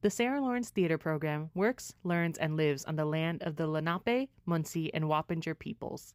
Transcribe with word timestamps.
The 0.00 0.10
Sarah 0.10 0.40
Lawrence 0.40 0.70
Theater 0.70 0.96
Program 0.96 1.50
works, 1.56 1.92
learns, 2.04 2.38
and 2.38 2.56
lives 2.56 2.84
on 2.84 2.94
the 2.94 3.04
land 3.04 3.42
of 3.42 3.56
the 3.56 3.66
Lenape, 3.66 4.30
Munsee, 4.46 4.90
and 4.94 5.06
Wappinger 5.06 5.58
peoples. 5.58 6.14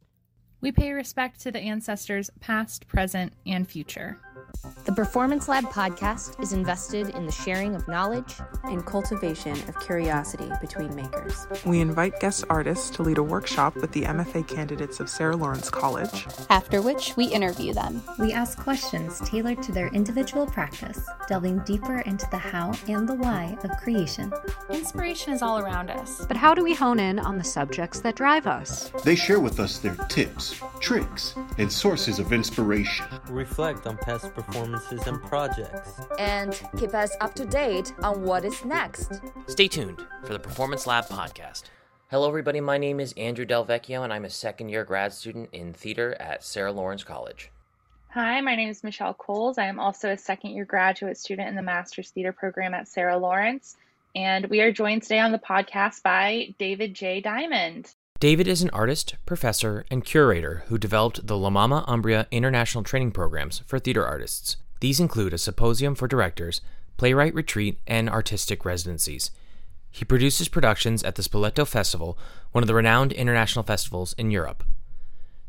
We 0.62 0.71
pay 0.71 0.94
respect 0.94 1.42
to 1.42 1.52
the 1.52 1.59
ancestors 1.59 2.29
past, 2.39 2.88
present, 2.88 3.33
and 3.46 3.67
future. 3.67 4.21
The 4.86 4.92
Performance 4.92 5.47
Lab 5.47 5.63
podcast 5.66 6.42
is 6.42 6.54
invested 6.54 7.10
in 7.10 7.26
the 7.26 7.32
sharing 7.32 7.76
of 7.76 7.88
knowledge 7.88 8.36
and 8.64 8.86
cultivation 8.86 9.54
of 9.68 9.80
curiosity 9.80 10.52
between 10.62 10.95
makers. 10.95 11.48
We 11.66 11.82
invite 11.82 12.20
guest 12.20 12.44
artists 12.50 12.89
to 12.91 13.02
lead 13.02 13.18
a 13.18 13.23
workshop 13.23 13.76
with 13.76 13.91
the 13.91 14.04
MFA 14.04 14.48
candidates 14.48 15.00
of 15.00 15.09
Sarah 15.09 15.36
Lawrence 15.36 15.70
College, 15.70 16.27
after 16.50 16.81
which 16.81 17.18
we 17.18 17.26
interview 17.26 17.73
them. 17.73 18.04
We 18.20 18.34
ask 18.34 18.58
questions 18.58 19.20
tailored 19.21 19.63
to 19.63 19.71
their 19.71 19.88
individual 19.88 20.45
practice, 20.45 20.99
delving 21.27 21.59
deeper 21.59 21.99
into 21.99 22.27
the 22.30 22.38
how 22.38 22.73
and 22.88 23.09
the 23.09 23.16
why 23.16 23.58
of 23.63 23.72
creation. 23.77 24.31
Inspiration 24.70 25.34
is 25.34 25.41
all 25.41 25.59
around 25.59 25.90
us. 25.90 26.26
But 26.26 26.38
how 26.38 26.54
do 26.54 26.63
we 26.63 26.73
hone 26.73 26.99
in 26.99 27.20
on 27.20 27.38
the 27.38 27.44
subjects 27.44 28.02
that 28.02 28.16
drive 28.16 28.48
us? 28.48 28.91
They 29.04 29.16
share 29.16 29.40
with 29.40 29.59
us 29.59 29.80
their 29.80 29.95
tips, 30.08 30.62
tricks, 30.80 31.35
and 31.58 31.72
sources 31.72 32.20
of 32.20 32.31
inspiration. 32.31 33.05
Reflect 33.30 33.88
on 33.88 33.98
past 33.98 34.26
performances 34.26 34.42
and 34.55 35.21
projects. 35.23 35.99
And 36.20 36.59
keep 36.77 36.93
us 36.93 37.15
up 37.21 37.33
to 37.35 37.45
date 37.45 37.93
on 38.02 38.23
what 38.23 38.45
is 38.45 38.63
next. 38.66 39.21
Stay 39.47 39.67
tuned 39.67 40.05
for 40.23 40.33
the 40.33 40.39
Performance 40.39 40.88
Lab 40.88 41.05
podcast. 41.05 41.63
Hello, 42.09 42.27
everybody. 42.27 42.61
My 42.61 42.77
name 42.77 42.99
is 42.99 43.13
Andrew 43.13 43.45
Del 43.45 43.66
Vecchio, 43.66 44.03
and 44.03 44.13
I'm 44.13 44.25
a 44.25 44.29
second 44.29 44.69
year 44.69 44.83
grad 44.83 45.13
student 45.13 45.49
in 45.52 45.73
theater 45.73 46.16
at 46.19 46.43
Sarah 46.43 46.71
Lawrence 46.71 47.03
College. 47.03 47.49
Hi, 48.09 48.39
my 48.41 48.55
name 48.55 48.69
is 48.69 48.83
Michelle 48.83 49.16
Coles. 49.16 49.57
I 49.57 49.66
am 49.66 49.79
also 49.79 50.11
a 50.11 50.17
second 50.17 50.52
year 50.52 50.66
graduate 50.66 51.17
student 51.17 51.49
in 51.49 51.55
the 51.55 51.63
Master's 51.63 52.11
Theater 52.11 52.31
program 52.31 52.75
at 52.75 52.88
Sarah 52.88 53.17
Lawrence. 53.17 53.75
And 54.16 54.45
we 54.47 54.61
are 54.61 54.71
joined 54.71 55.02
today 55.02 55.19
on 55.19 55.31
the 55.31 55.39
podcast 55.39 56.03
by 56.03 56.53
David 56.59 56.94
J. 56.94 57.21
Diamond. 57.21 57.95
David 58.23 58.47
is 58.47 58.61
an 58.61 58.69
artist, 58.69 59.16
professor, 59.25 59.83
and 59.91 60.05
curator 60.05 60.63
who 60.67 60.77
developed 60.77 61.27
the 61.27 61.38
La 61.38 61.49
Mama 61.49 61.83
Umbria 61.89 62.25
International 62.31 62.81
Training 62.81 63.11
Programs 63.11 63.61
for 63.67 63.79
theater 63.79 64.05
artists. 64.05 64.55
These 64.79 65.02
include 65.02 65.33
a 65.33 65.38
symposium 65.38 65.93
for 65.93 66.07
directors, 66.07 66.61
playwright 66.95 67.35
retreat, 67.35 67.79
and 67.85 68.09
artistic 68.09 68.63
residencies. 68.63 69.29
He 69.91 70.05
produces 70.05 70.47
productions 70.47 71.03
at 71.03 71.16
the 71.16 71.21
Spoleto 71.21 71.67
Festival, 71.67 72.17
one 72.53 72.63
of 72.63 72.69
the 72.69 72.73
renowned 72.73 73.11
international 73.11 73.63
festivals 73.63 74.13
in 74.13 74.31
Europe. 74.31 74.63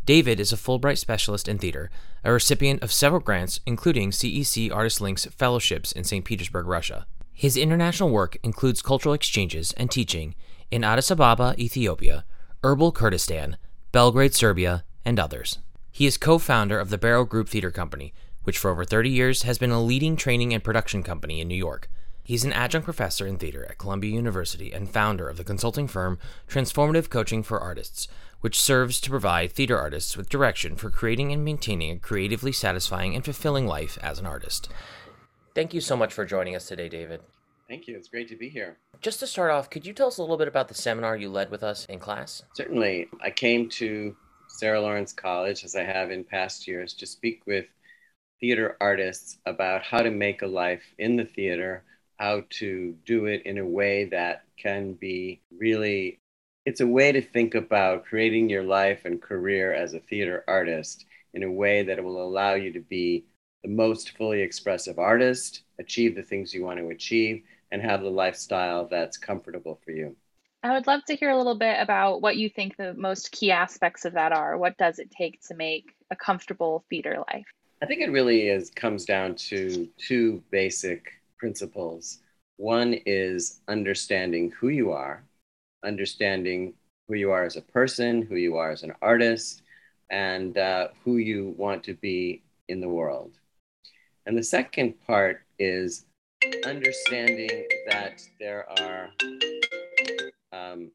David 0.04 0.40
is 0.40 0.52
a 0.52 0.56
Fulbright 0.56 0.98
specialist 0.98 1.46
in 1.46 1.58
theater, 1.58 1.92
a 2.24 2.32
recipient 2.32 2.82
of 2.82 2.92
several 2.92 3.20
grants, 3.20 3.60
including 3.66 4.10
CEC 4.10 4.72
Artist 4.72 5.00
Links 5.00 5.26
fellowships 5.26 5.92
in 5.92 6.02
St. 6.02 6.24
Petersburg, 6.24 6.66
Russia. 6.66 7.06
His 7.32 7.56
international 7.56 8.10
work 8.10 8.36
includes 8.42 8.82
cultural 8.82 9.14
exchanges 9.14 9.70
and 9.74 9.92
teaching 9.92 10.34
in 10.72 10.82
Addis 10.82 11.12
Ababa, 11.12 11.54
Ethiopia, 11.56 12.24
Erbil, 12.64 12.94
Kurdistan, 12.94 13.58
Belgrade, 13.92 14.34
Serbia, 14.34 14.84
and 15.04 15.20
others. 15.20 15.58
He 15.92 16.06
is 16.06 16.16
co 16.16 16.38
founder 16.38 16.80
of 16.80 16.88
the 16.88 16.96
Barrow 16.96 17.26
Group 17.26 17.50
Theater 17.50 17.70
Company, 17.70 18.14
which 18.44 18.56
for 18.56 18.70
over 18.70 18.86
30 18.86 19.10
years 19.10 19.42
has 19.42 19.58
been 19.58 19.70
a 19.70 19.82
leading 19.82 20.16
training 20.16 20.54
and 20.54 20.64
production 20.64 21.02
company 21.02 21.42
in 21.42 21.48
New 21.48 21.54
York. 21.54 21.90
He's 22.22 22.42
an 22.42 22.54
adjunct 22.54 22.86
professor 22.86 23.26
in 23.26 23.36
theater 23.36 23.66
at 23.68 23.76
Columbia 23.76 24.12
University 24.12 24.72
and 24.72 24.88
founder 24.88 25.28
of 25.28 25.36
the 25.36 25.44
consulting 25.44 25.86
firm 25.86 26.18
Transformative 26.48 27.10
Coaching 27.10 27.42
for 27.42 27.60
Artists, 27.60 28.08
which 28.40 28.58
serves 28.58 28.98
to 29.02 29.10
provide 29.10 29.52
theater 29.52 29.78
artists 29.78 30.16
with 30.16 30.30
direction 30.30 30.74
for 30.74 30.88
creating 30.88 31.32
and 31.32 31.44
maintaining 31.44 31.90
a 31.90 31.98
creatively 31.98 32.50
satisfying 32.50 33.14
and 33.14 33.26
fulfilling 33.26 33.66
life 33.66 33.98
as 34.02 34.18
an 34.18 34.24
artist. 34.24 34.70
Thank 35.54 35.74
you 35.74 35.82
so 35.82 35.98
much 35.98 36.14
for 36.14 36.24
joining 36.24 36.56
us 36.56 36.66
today, 36.66 36.88
David. 36.88 37.20
Thank 37.74 37.88
you. 37.88 37.96
It's 37.96 38.06
great 38.06 38.28
to 38.28 38.36
be 38.36 38.48
here. 38.48 38.78
Just 39.00 39.18
to 39.18 39.26
start 39.26 39.50
off, 39.50 39.68
could 39.68 39.84
you 39.84 39.92
tell 39.92 40.06
us 40.06 40.18
a 40.18 40.20
little 40.22 40.36
bit 40.36 40.46
about 40.46 40.68
the 40.68 40.74
seminar 40.74 41.16
you 41.16 41.28
led 41.28 41.50
with 41.50 41.64
us 41.64 41.86
in 41.86 41.98
class? 41.98 42.40
Certainly. 42.54 43.08
I 43.20 43.30
came 43.30 43.68
to 43.70 44.14
Sarah 44.46 44.80
Lawrence 44.80 45.12
College, 45.12 45.64
as 45.64 45.74
I 45.74 45.82
have 45.82 46.12
in 46.12 46.22
past 46.22 46.68
years, 46.68 46.94
to 46.94 47.04
speak 47.04 47.42
with 47.46 47.66
theater 48.38 48.76
artists 48.80 49.38
about 49.44 49.82
how 49.82 50.02
to 50.02 50.12
make 50.12 50.42
a 50.42 50.46
life 50.46 50.84
in 50.98 51.16
the 51.16 51.24
theater, 51.24 51.82
how 52.16 52.44
to 52.50 52.94
do 53.04 53.26
it 53.26 53.42
in 53.44 53.58
a 53.58 53.66
way 53.66 54.04
that 54.04 54.44
can 54.56 54.92
be 54.92 55.40
really 55.58 56.20
it's 56.64 56.80
a 56.80 56.86
way 56.86 57.10
to 57.10 57.20
think 57.20 57.56
about 57.56 58.04
creating 58.04 58.48
your 58.48 58.62
life 58.62 59.04
and 59.04 59.20
career 59.20 59.74
as 59.74 59.94
a 59.94 60.00
theater 60.00 60.44
artist 60.46 61.06
in 61.34 61.42
a 61.42 61.50
way 61.50 61.82
that 61.82 62.02
will 62.02 62.22
allow 62.22 62.54
you 62.54 62.72
to 62.72 62.80
be 62.80 63.24
the 63.64 63.68
most 63.68 64.16
fully 64.16 64.42
expressive 64.42 64.98
artist, 64.98 65.62
achieve 65.78 66.14
the 66.14 66.22
things 66.22 66.54
you 66.54 66.64
want 66.64 66.78
to 66.78 66.88
achieve, 66.90 67.42
and 67.74 67.82
have 67.82 68.02
the 68.02 68.08
lifestyle 68.08 68.86
that's 68.86 69.18
comfortable 69.18 69.80
for 69.84 69.90
you. 69.90 70.14
I 70.62 70.72
would 70.74 70.86
love 70.86 71.04
to 71.06 71.16
hear 71.16 71.30
a 71.30 71.36
little 71.36 71.58
bit 71.58 71.76
about 71.80 72.22
what 72.22 72.36
you 72.36 72.48
think 72.48 72.76
the 72.76 72.94
most 72.94 73.32
key 73.32 73.50
aspects 73.50 74.04
of 74.04 74.12
that 74.12 74.30
are. 74.30 74.56
What 74.56 74.78
does 74.78 75.00
it 75.00 75.10
take 75.10 75.40
to 75.48 75.56
make 75.56 75.92
a 76.08 76.14
comfortable 76.14 76.84
feeder 76.88 77.16
life? 77.32 77.44
I 77.82 77.86
think 77.86 78.00
it 78.00 78.12
really 78.12 78.46
is 78.46 78.70
comes 78.70 79.04
down 79.04 79.34
to 79.50 79.88
two 79.98 80.40
basic 80.52 81.20
principles. 81.36 82.20
One 82.58 82.94
is 83.06 83.60
understanding 83.66 84.52
who 84.52 84.68
you 84.68 84.92
are, 84.92 85.24
understanding 85.84 86.74
who 87.08 87.16
you 87.16 87.32
are 87.32 87.44
as 87.44 87.56
a 87.56 87.60
person, 87.60 88.22
who 88.22 88.36
you 88.36 88.56
are 88.56 88.70
as 88.70 88.84
an 88.84 88.92
artist, 89.02 89.62
and 90.10 90.56
uh, 90.56 90.88
who 91.04 91.16
you 91.16 91.56
want 91.58 91.82
to 91.84 91.94
be 91.94 92.40
in 92.68 92.80
the 92.80 92.88
world. 92.88 93.32
And 94.26 94.38
the 94.38 94.44
second 94.44 94.94
part 95.08 95.42
is 95.58 96.06
understanding 96.64 97.66
that 97.88 98.20
there 98.38 98.66
are 98.80 99.10
um, 100.52 100.90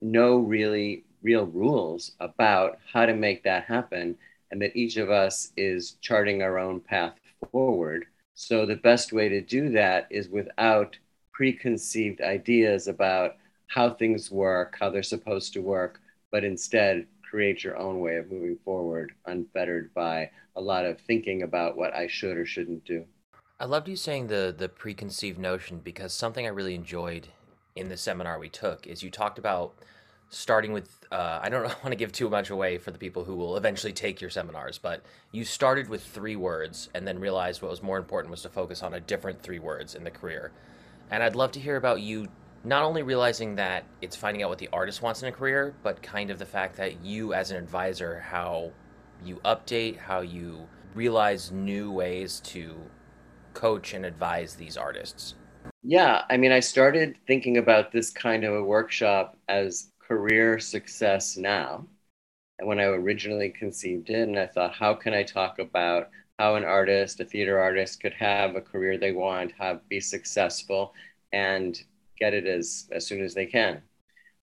no 0.00 0.36
really 0.38 1.04
real 1.22 1.46
rules 1.46 2.12
about 2.20 2.78
how 2.92 3.06
to 3.06 3.14
make 3.14 3.42
that 3.44 3.64
happen, 3.64 4.16
and 4.50 4.62
that 4.62 4.76
each 4.76 4.96
of 4.96 5.10
us 5.10 5.52
is 5.56 5.96
charting 6.00 6.42
our 6.42 6.58
own 6.58 6.80
path 6.80 7.14
forward. 7.50 8.06
So 8.34 8.66
the 8.66 8.76
best 8.76 9.12
way 9.12 9.28
to 9.28 9.40
do 9.40 9.70
that 9.70 10.06
is 10.10 10.28
without 10.28 10.96
preconceived 11.32 12.20
ideas 12.20 12.86
about 12.88 13.36
how 13.66 13.90
things 13.90 14.30
work, 14.30 14.76
how 14.78 14.90
they're 14.90 15.02
supposed 15.02 15.52
to 15.54 15.60
work, 15.60 16.00
but 16.30 16.44
instead 16.44 17.06
create 17.28 17.64
your 17.64 17.76
own 17.76 18.00
way 18.00 18.16
of 18.16 18.30
moving 18.30 18.56
forward, 18.64 19.12
unfettered 19.26 19.92
by 19.94 20.30
a 20.54 20.60
lot 20.60 20.86
of 20.86 21.00
thinking 21.00 21.42
about 21.42 21.76
what 21.76 21.94
I 21.94 22.06
should 22.06 22.36
or 22.36 22.46
shouldn't 22.46 22.84
do. 22.84 23.04
I 23.58 23.64
loved 23.64 23.88
you 23.88 23.96
saying 23.96 24.26
the 24.26 24.54
the 24.56 24.68
preconceived 24.68 25.38
notion 25.38 25.80
because 25.82 26.12
something 26.12 26.44
I 26.44 26.50
really 26.50 26.74
enjoyed 26.74 27.28
in 27.74 27.88
the 27.88 27.96
seminar 27.96 28.38
we 28.38 28.50
took 28.50 28.86
is 28.86 29.02
you 29.02 29.10
talked 29.10 29.38
about 29.38 29.74
starting 30.28 30.74
with 30.74 31.06
uh, 31.10 31.40
I 31.42 31.48
don't 31.48 31.62
want 31.82 31.86
to 31.86 31.96
give 31.96 32.12
too 32.12 32.28
much 32.28 32.50
away 32.50 32.76
for 32.76 32.90
the 32.90 32.98
people 32.98 33.24
who 33.24 33.34
will 33.34 33.56
eventually 33.56 33.94
take 33.94 34.20
your 34.20 34.28
seminars, 34.28 34.76
but 34.76 35.02
you 35.32 35.42
started 35.42 35.88
with 35.88 36.04
three 36.04 36.36
words 36.36 36.90
and 36.94 37.08
then 37.08 37.18
realized 37.18 37.62
what 37.62 37.70
was 37.70 37.82
more 37.82 37.96
important 37.96 38.30
was 38.30 38.42
to 38.42 38.50
focus 38.50 38.82
on 38.82 38.92
a 38.92 39.00
different 39.00 39.40
three 39.40 39.58
words 39.58 39.94
in 39.94 40.04
the 40.04 40.10
career. 40.10 40.52
And 41.10 41.22
I'd 41.22 41.36
love 41.36 41.52
to 41.52 41.60
hear 41.60 41.76
about 41.76 42.02
you 42.02 42.26
not 42.62 42.82
only 42.82 43.02
realizing 43.02 43.54
that 43.54 43.84
it's 44.02 44.16
finding 44.16 44.42
out 44.42 44.50
what 44.50 44.58
the 44.58 44.68
artist 44.70 45.00
wants 45.00 45.22
in 45.22 45.28
a 45.28 45.32
career, 45.32 45.74
but 45.82 46.02
kind 46.02 46.30
of 46.30 46.38
the 46.38 46.44
fact 46.44 46.76
that 46.76 47.02
you, 47.02 47.32
as 47.32 47.52
an 47.52 47.56
advisor, 47.56 48.20
how 48.20 48.72
you 49.24 49.36
update, 49.46 49.96
how 49.96 50.20
you 50.20 50.68
realize 50.94 51.52
new 51.52 51.90
ways 51.90 52.40
to 52.40 52.74
coach 53.56 53.94
and 53.94 54.04
advise 54.04 54.54
these 54.54 54.76
artists. 54.76 55.34
Yeah, 55.82 56.22
I 56.28 56.36
mean, 56.36 56.52
I 56.52 56.60
started 56.60 57.16
thinking 57.26 57.56
about 57.56 57.90
this 57.90 58.10
kind 58.10 58.44
of 58.44 58.54
a 58.54 58.62
workshop 58.62 59.36
as 59.48 59.90
career 59.98 60.58
success 60.58 61.36
now. 61.36 61.86
And 62.58 62.68
when 62.68 62.78
I 62.78 62.84
originally 62.84 63.50
conceived 63.50 64.10
it, 64.10 64.28
and 64.28 64.38
I 64.38 64.46
thought, 64.46 64.74
how 64.74 64.94
can 64.94 65.14
I 65.14 65.22
talk 65.22 65.58
about 65.58 66.10
how 66.38 66.56
an 66.56 66.64
artist, 66.64 67.20
a 67.20 67.24
theater 67.24 67.58
artist, 67.58 68.00
could 68.00 68.12
have 68.12 68.56
a 68.56 68.60
career 68.60 68.98
they 68.98 69.12
want, 69.12 69.52
have 69.58 69.88
be 69.88 70.00
successful, 70.00 70.92
and 71.32 71.82
get 72.18 72.34
it 72.34 72.46
as, 72.46 72.88
as 72.92 73.06
soon 73.06 73.24
as 73.24 73.34
they 73.34 73.46
can. 73.46 73.80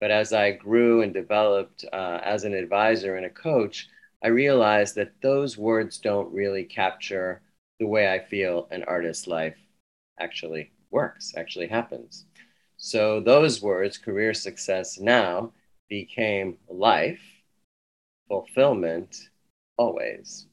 But 0.00 0.10
as 0.10 0.32
I 0.32 0.52
grew 0.52 1.02
and 1.02 1.14
developed 1.14 1.84
uh, 1.92 2.20
as 2.22 2.44
an 2.44 2.54
advisor 2.54 3.16
and 3.16 3.26
a 3.26 3.30
coach, 3.30 3.88
I 4.22 4.28
realized 4.28 4.94
that 4.96 5.20
those 5.22 5.56
words 5.56 5.98
don't 5.98 6.32
really 6.32 6.64
capture 6.64 7.40
the 7.78 7.86
way 7.86 8.12
I 8.12 8.18
feel 8.18 8.68
an 8.70 8.82
artist's 8.84 9.26
life 9.26 9.56
actually 10.18 10.72
works, 10.90 11.34
actually 11.36 11.68
happens. 11.68 12.26
So 12.76 13.20
those 13.20 13.62
words, 13.62 13.98
career 13.98 14.34
success 14.34 14.98
now, 14.98 15.52
became 15.88 16.58
life, 16.68 17.20
fulfillment, 18.28 19.30
always. 19.76 20.46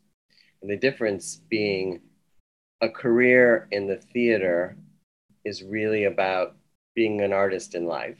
And 0.61 0.69
the 0.69 0.77
difference 0.77 1.41
being 1.49 2.01
a 2.81 2.89
career 2.89 3.67
in 3.71 3.87
the 3.87 3.97
theater 3.97 4.77
is 5.43 5.63
really 5.63 6.05
about 6.05 6.55
being 6.95 7.21
an 7.21 7.33
artist 7.33 7.75
in 7.75 7.85
life. 7.85 8.17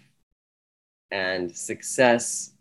And 1.12 1.56
success, 1.56 2.52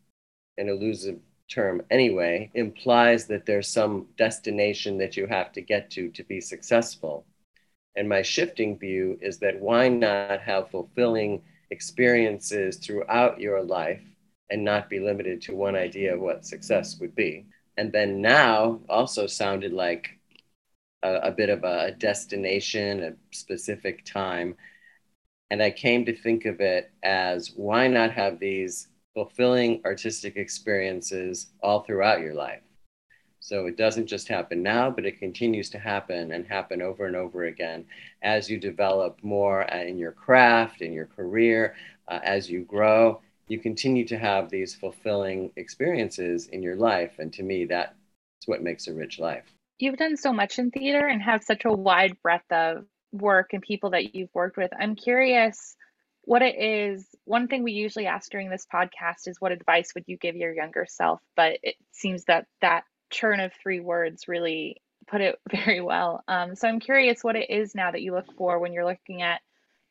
an 0.57 0.69
elusive 0.69 1.19
term 1.55 1.83
anyway, 1.91 2.51
implies 2.55 3.27
that 3.27 3.47
there's 3.47 3.69
some 3.69 4.07
destination 4.17 4.99
that 4.99 5.17
you 5.17 5.27
have 5.27 5.53
to 5.53 5.61
get 5.61 5.91
to 5.93 6.11
to 6.11 6.25
be 6.25 6.41
successful. 6.41 7.25
And 7.97 8.09
my 8.09 8.23
shifting 8.23 8.77
view 8.79 9.19
is 9.23 9.39
that 9.39 9.61
why 9.61 9.89
not 9.89 10.41
have 10.41 10.71
fulfilling 10.71 11.43
experiences 11.71 12.77
throughout 12.77 13.41
your 13.41 13.63
life 13.63 14.03
and 14.51 14.65
not 14.65 14.91
be 14.91 14.99
limited 14.99 15.41
to 15.43 15.55
one 15.55 15.77
idea 15.77 16.15
of 16.15 16.21
what 16.21 16.45
success 16.45 16.99
would 17.01 17.15
be? 17.15 17.47
And 17.77 17.93
then 17.93 18.21
now 18.21 18.81
also 18.89 19.27
sounded 19.27 19.73
like 19.73 20.19
a, 21.03 21.29
a 21.29 21.31
bit 21.31 21.51
of 21.51 21.63
a 21.63 21.93
destination, 21.93 23.03
a 23.03 23.13
specific 23.31 24.05
time. 24.05 24.57
And 25.51 25.63
I 25.63 25.71
came 25.71 26.05
to 26.07 26.17
think 26.17 26.47
of 26.47 26.61
it 26.61 26.91
as 27.03 27.53
why 27.55 27.87
not 27.87 28.11
have 28.11 28.41
these 28.41 28.89
fulfilling 29.15 29.81
artistic 29.85 30.37
experiences 30.37 31.47
all 31.63 31.81
throughout 31.81 32.21
your 32.21 32.35
life? 32.35 32.61
So 33.45 33.67
it 33.67 33.77
doesn't 33.77 34.07
just 34.07 34.27
happen 34.27 34.63
now, 34.63 34.91
but 34.91 35.05
it 35.05 35.19
continues 35.19 35.69
to 35.71 35.79
happen 35.79 36.33
and 36.33 36.47
happen 36.47 36.81
over 36.81 37.05
and 37.05 37.15
over 37.15 37.45
again 37.45 37.85
as 38.23 38.49
you 38.49 38.59
develop 38.59 39.19
more 39.23 39.71
uh, 39.71 39.83
in 39.83 39.99
your 39.99 40.13
craft, 40.13 40.81
in 40.81 40.95
your 40.95 41.05
career, 41.05 41.77
uh, 42.09 42.21
as 42.23 42.49
you 42.49 42.63
grow. 42.63 43.21
You 43.49 43.59
continue 43.59 44.07
to 44.07 44.19
have 44.19 44.49
these 44.49 44.75
fulfilling 44.75 45.51
experiences 45.57 46.47
in 46.49 46.63
your 46.63 46.77
life. 46.77 47.19
And 47.19 47.31
to 47.35 47.43
me, 47.43 47.67
that's 47.67 47.93
what 48.47 48.63
makes 48.63 48.87
a 48.87 48.95
rich 48.95 49.19
life. 49.19 49.45
You've 49.79 49.99
done 49.99 50.17
so 50.17 50.33
much 50.33 50.59
in 50.59 50.71
theater 50.71 51.07
and 51.07 51.21
have 51.21 51.45
such 51.45 51.67
a 51.67 51.73
wide 51.73 52.17
breadth 52.23 52.51
of 52.51 52.87
work 53.13 53.53
and 53.53 53.63
people 53.63 53.91
that 53.91 54.15
you've 54.15 54.35
worked 54.35 54.57
with. 54.57 54.71
I'm 54.81 54.97
curious 54.97 55.77
what 56.27 56.43
it 56.43 56.57
is. 56.57 57.07
One 57.25 57.49
thing 57.49 57.63
we 57.63 57.73
usually 57.73 58.07
ask 58.07 58.31
during 58.31 58.51
this 58.51 58.67
podcast 58.73 59.27
is 59.27 59.41
what 59.41 59.53
advice 59.53 59.95
would 59.95 60.05
you 60.07 60.17
give 60.17 60.37
your 60.37 60.55
younger 60.55 60.87
self? 60.89 61.21
But 61.37 61.59
it 61.63 61.77
seems 61.93 62.25
that 62.25 62.47
that 62.61 62.85
churn 63.11 63.41
of 63.41 63.53
three 63.63 63.81
words 63.81 64.29
really 64.29 64.83
put 65.07 65.21
it 65.21 65.39
very 65.51 65.81
well. 65.81 66.23
Um, 66.29 66.55
so 66.55 66.69
I'm 66.69 66.81
curious 66.81 67.23
what 67.23 67.37
it 67.37 67.51
is 67.51 67.75
now 67.75 67.91
that 67.91 68.03
you 68.03 68.13
look 68.13 68.33
for 68.37 68.59
when 68.59 68.73
you're 68.73 68.85
looking 68.85 69.23
at 69.23 69.41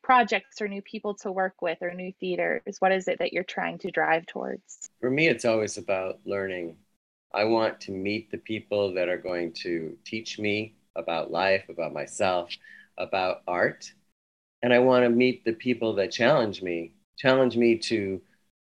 projects 0.03 0.62
or 0.62 0.68
new 0.68 0.81
people 0.81 1.15
to 1.15 1.31
work 1.31 1.62
with 1.62 1.77
or 1.81 1.94
new 1.94 2.12
theaters. 2.19 2.62
What 2.80 2.91
is 2.91 3.07
it 3.07 3.19
that 3.19 3.33
you're 3.33 3.44
trying 3.44 3.80
to 3.80 3.91
drive 3.91 4.25
towards? 4.25 4.89
For 5.00 5.09
me, 5.09 5.27
it's 5.27 5.45
always 5.45 5.77
about 5.77 6.19
learning. 6.25 6.75
I 7.33 7.45
want 7.45 7.80
to 7.81 7.91
meet 7.91 8.30
the 8.30 8.38
people 8.38 8.94
that 8.94 9.09
are 9.09 9.18
going 9.18 9.53
to 9.63 9.97
teach 10.06 10.38
me 10.38 10.75
about 10.95 11.31
life, 11.31 11.69
about 11.69 11.94
myself, 11.94 12.50
about 12.97 13.41
art. 13.47 13.91
And 14.63 14.74
I 14.74 14.80
want 14.80 15.04
to 15.04 15.10
meet 15.10 15.44
the 15.44 15.54
people 15.54 15.94
that 15.95 16.12
challenge 16.12 16.62
me, 16.62 16.94
challenge 17.18 17.57
me 17.57 17.77
to 17.80 18.21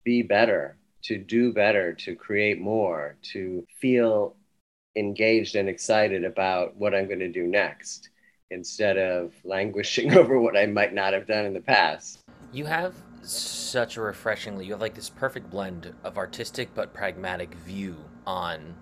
be 0.04 0.22
better, 0.22 0.78
to 1.02 1.18
do 1.18 1.52
better, 1.52 1.92
to 1.92 2.16
create 2.16 2.58
more, 2.58 3.16
to 3.32 3.66
feel 3.78 4.34
engaged 4.96 5.54
and 5.54 5.68
excited 5.68 6.24
about 6.24 6.74
what 6.76 6.94
I'm 6.94 7.06
going 7.06 7.18
to 7.18 7.30
do 7.30 7.46
next 7.46 8.08
instead 8.50 8.96
of 8.96 9.34
languishing 9.44 10.14
over 10.18 10.40
what 10.40 10.56
I 10.56 10.64
might 10.64 10.94
not 10.94 11.12
have 11.12 11.26
done 11.26 11.44
in 11.44 11.52
the 11.52 11.60
past. 11.60 12.20
You 12.52 12.64
have 12.64 12.94
such 13.22 13.98
a 13.98 14.00
refreshingly, 14.00 14.64
you 14.64 14.72
have 14.72 14.80
like 14.80 14.94
this 14.94 15.10
perfect 15.10 15.50
blend 15.50 15.94
of 16.04 16.16
artistic 16.16 16.74
but 16.74 16.94
pragmatic 16.94 17.54
view 17.54 17.96
on 18.26 18.74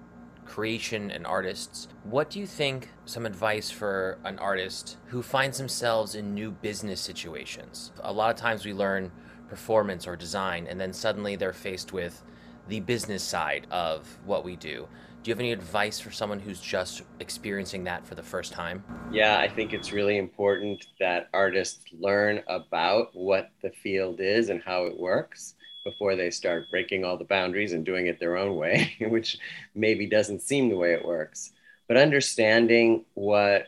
creation 0.50 1.12
and 1.12 1.25
artists. 1.25 1.87
What 2.02 2.29
do 2.29 2.41
you 2.41 2.47
think 2.47 2.88
some 3.05 3.25
advice 3.25 3.70
for 3.70 4.19
an 4.25 4.37
artist 4.41 4.97
who 5.06 5.23
finds 5.23 5.58
themselves 5.58 6.17
in 6.17 6.35
new 6.35 6.50
business 6.50 7.00
situations? 7.00 7.93
A 8.00 8.12
lot 8.12 8.31
of 8.31 8.37
times 8.37 8.64
we 8.64 8.73
learn 8.73 9.12
performance 9.49 10.08
or 10.08 10.17
design 10.17 10.67
and 10.67 10.81
then 10.81 10.93
suddenly 10.93 11.37
they're 11.37 11.52
faced 11.52 11.93
with 11.93 12.25
the 12.67 12.81
business 12.81 13.23
side 13.23 13.69
of 13.70 14.08
what 14.25 14.44
we 14.44 14.56
do. 14.56 14.88
Do 15.23 15.29
you 15.29 15.35
have 15.35 15.41
any 15.41 15.52
advice 15.52 16.00
for 16.00 16.11
someone 16.11 16.41
who's 16.41 16.61
just 16.61 17.02
experiencing 17.20 17.85
that 17.85 18.05
for 18.05 18.17
the 18.17 18.23
first 18.23 18.52
time? 18.52 18.82
Yeah, 19.12 19.38
I 19.38 19.49
think 19.49 19.73
it's 19.73 19.93
really 19.93 20.19
important 20.19 20.85
that 20.99 21.29
artists 21.32 21.85
learn 21.97 22.43
about 22.49 23.11
what 23.14 23.50
the 23.62 23.70
field 23.70 24.19
is 24.19 24.49
and 24.49 24.61
how 24.61 24.87
it 24.87 24.99
works 24.99 25.55
before 25.84 26.16
they 26.16 26.30
start 26.30 26.70
breaking 26.70 27.04
all 27.04 27.16
the 27.16 27.24
boundaries 27.24 27.72
and 27.72 27.84
doing 27.84 28.06
it 28.06 28.20
their 28.20 28.36
own 28.36 28.56
way, 28.56 28.96
which 29.00 29.38
maybe 29.74 30.06
doesn't 30.06 30.42
seem 30.42 30.68
the 30.68 30.76
way 30.76 30.92
it 30.92 31.04
works. 31.04 31.52
But 31.88 31.96
understanding 31.96 33.04
what 33.14 33.66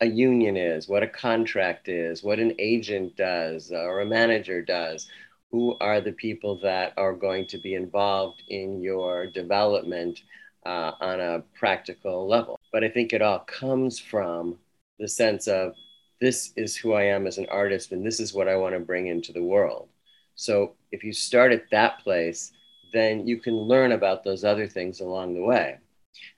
a 0.00 0.06
union 0.06 0.56
is, 0.56 0.88
what 0.88 1.02
a 1.02 1.08
contract 1.08 1.88
is, 1.88 2.22
what 2.22 2.38
an 2.38 2.54
agent 2.58 3.16
does 3.16 3.70
or 3.72 4.00
a 4.00 4.06
manager 4.06 4.62
does, 4.62 5.08
who 5.50 5.76
are 5.80 6.00
the 6.00 6.12
people 6.12 6.58
that 6.60 6.92
are 6.96 7.14
going 7.14 7.46
to 7.46 7.58
be 7.58 7.74
involved 7.74 8.42
in 8.48 8.82
your 8.82 9.26
development 9.26 10.20
uh, 10.66 10.92
on 11.00 11.20
a 11.20 11.42
practical 11.58 12.26
level. 12.28 12.58
But 12.72 12.82
I 12.84 12.88
think 12.88 13.12
it 13.12 13.22
all 13.22 13.38
comes 13.40 13.98
from 13.98 14.58
the 14.98 15.08
sense 15.08 15.46
of 15.46 15.74
this 16.20 16.52
is 16.56 16.76
who 16.76 16.92
I 16.94 17.04
am 17.04 17.26
as 17.26 17.38
an 17.38 17.46
artist 17.50 17.92
and 17.92 18.04
this 18.04 18.20
is 18.20 18.34
what 18.34 18.48
I 18.48 18.56
want 18.56 18.74
to 18.74 18.80
bring 18.80 19.06
into 19.06 19.32
the 19.32 19.42
world. 19.42 19.88
So 20.36 20.74
if 20.92 21.02
you 21.02 21.12
start 21.12 21.52
at 21.52 21.70
that 21.70 21.98
place, 22.00 22.52
then 22.92 23.26
you 23.26 23.38
can 23.38 23.54
learn 23.54 23.92
about 23.92 24.22
those 24.22 24.44
other 24.44 24.68
things 24.68 25.00
along 25.00 25.34
the 25.34 25.44
way. 25.44 25.78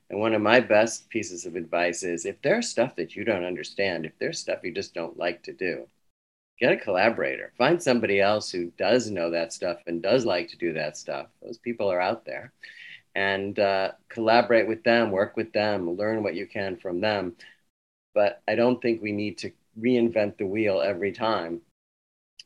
And 0.09 0.21
one 0.21 0.35
of 0.35 0.41
my 0.41 0.61
best 0.61 1.11
pieces 1.11 1.45
of 1.45 1.57
advice 1.57 2.03
is 2.03 2.25
if 2.25 2.41
there's 2.41 2.69
stuff 2.69 2.97
that 2.97 3.15
you 3.15 3.25
don't 3.25 3.45
understand, 3.45 4.07
if 4.07 4.13
there's 4.19 4.39
stuff 4.39 4.61
you 4.65 4.73
just 4.73 4.95
don't 4.95 5.19
like 5.19 5.43
to 5.43 5.53
do, 5.53 5.87
get 6.59 6.73
a 6.73 6.77
collaborator. 6.77 7.53
Find 7.59 7.83
somebody 7.83 8.21
else 8.21 8.51
who 8.51 8.73
does 8.79 9.11
know 9.11 9.31
that 9.31 9.53
stuff 9.53 9.79
and 9.87 10.03
does 10.03 10.25
like 10.25 10.49
to 10.49 10.57
do 10.57 10.73
that 10.73 10.97
stuff. 10.97 11.27
Those 11.43 11.59
people 11.59 11.91
are 11.93 12.01
out 12.01 12.25
there 12.25 12.53
and 13.15 13.59
uh, 13.59 13.93
collaborate 14.09 14.69
with 14.69 14.83
them, 14.85 15.11
work 15.11 15.37
with 15.37 15.53
them, 15.53 15.91
learn 15.97 16.23
what 16.23 16.35
you 16.35 16.47
can 16.47 16.77
from 16.77 17.01
them. 17.01 17.35
But 18.15 18.43
I 18.49 18.55
don't 18.55 18.81
think 18.81 19.03
we 19.03 19.13
need 19.13 19.39
to 19.39 19.53
reinvent 19.79 20.39
the 20.39 20.47
wheel 20.47 20.81
every 20.81 21.13
time 21.13 21.61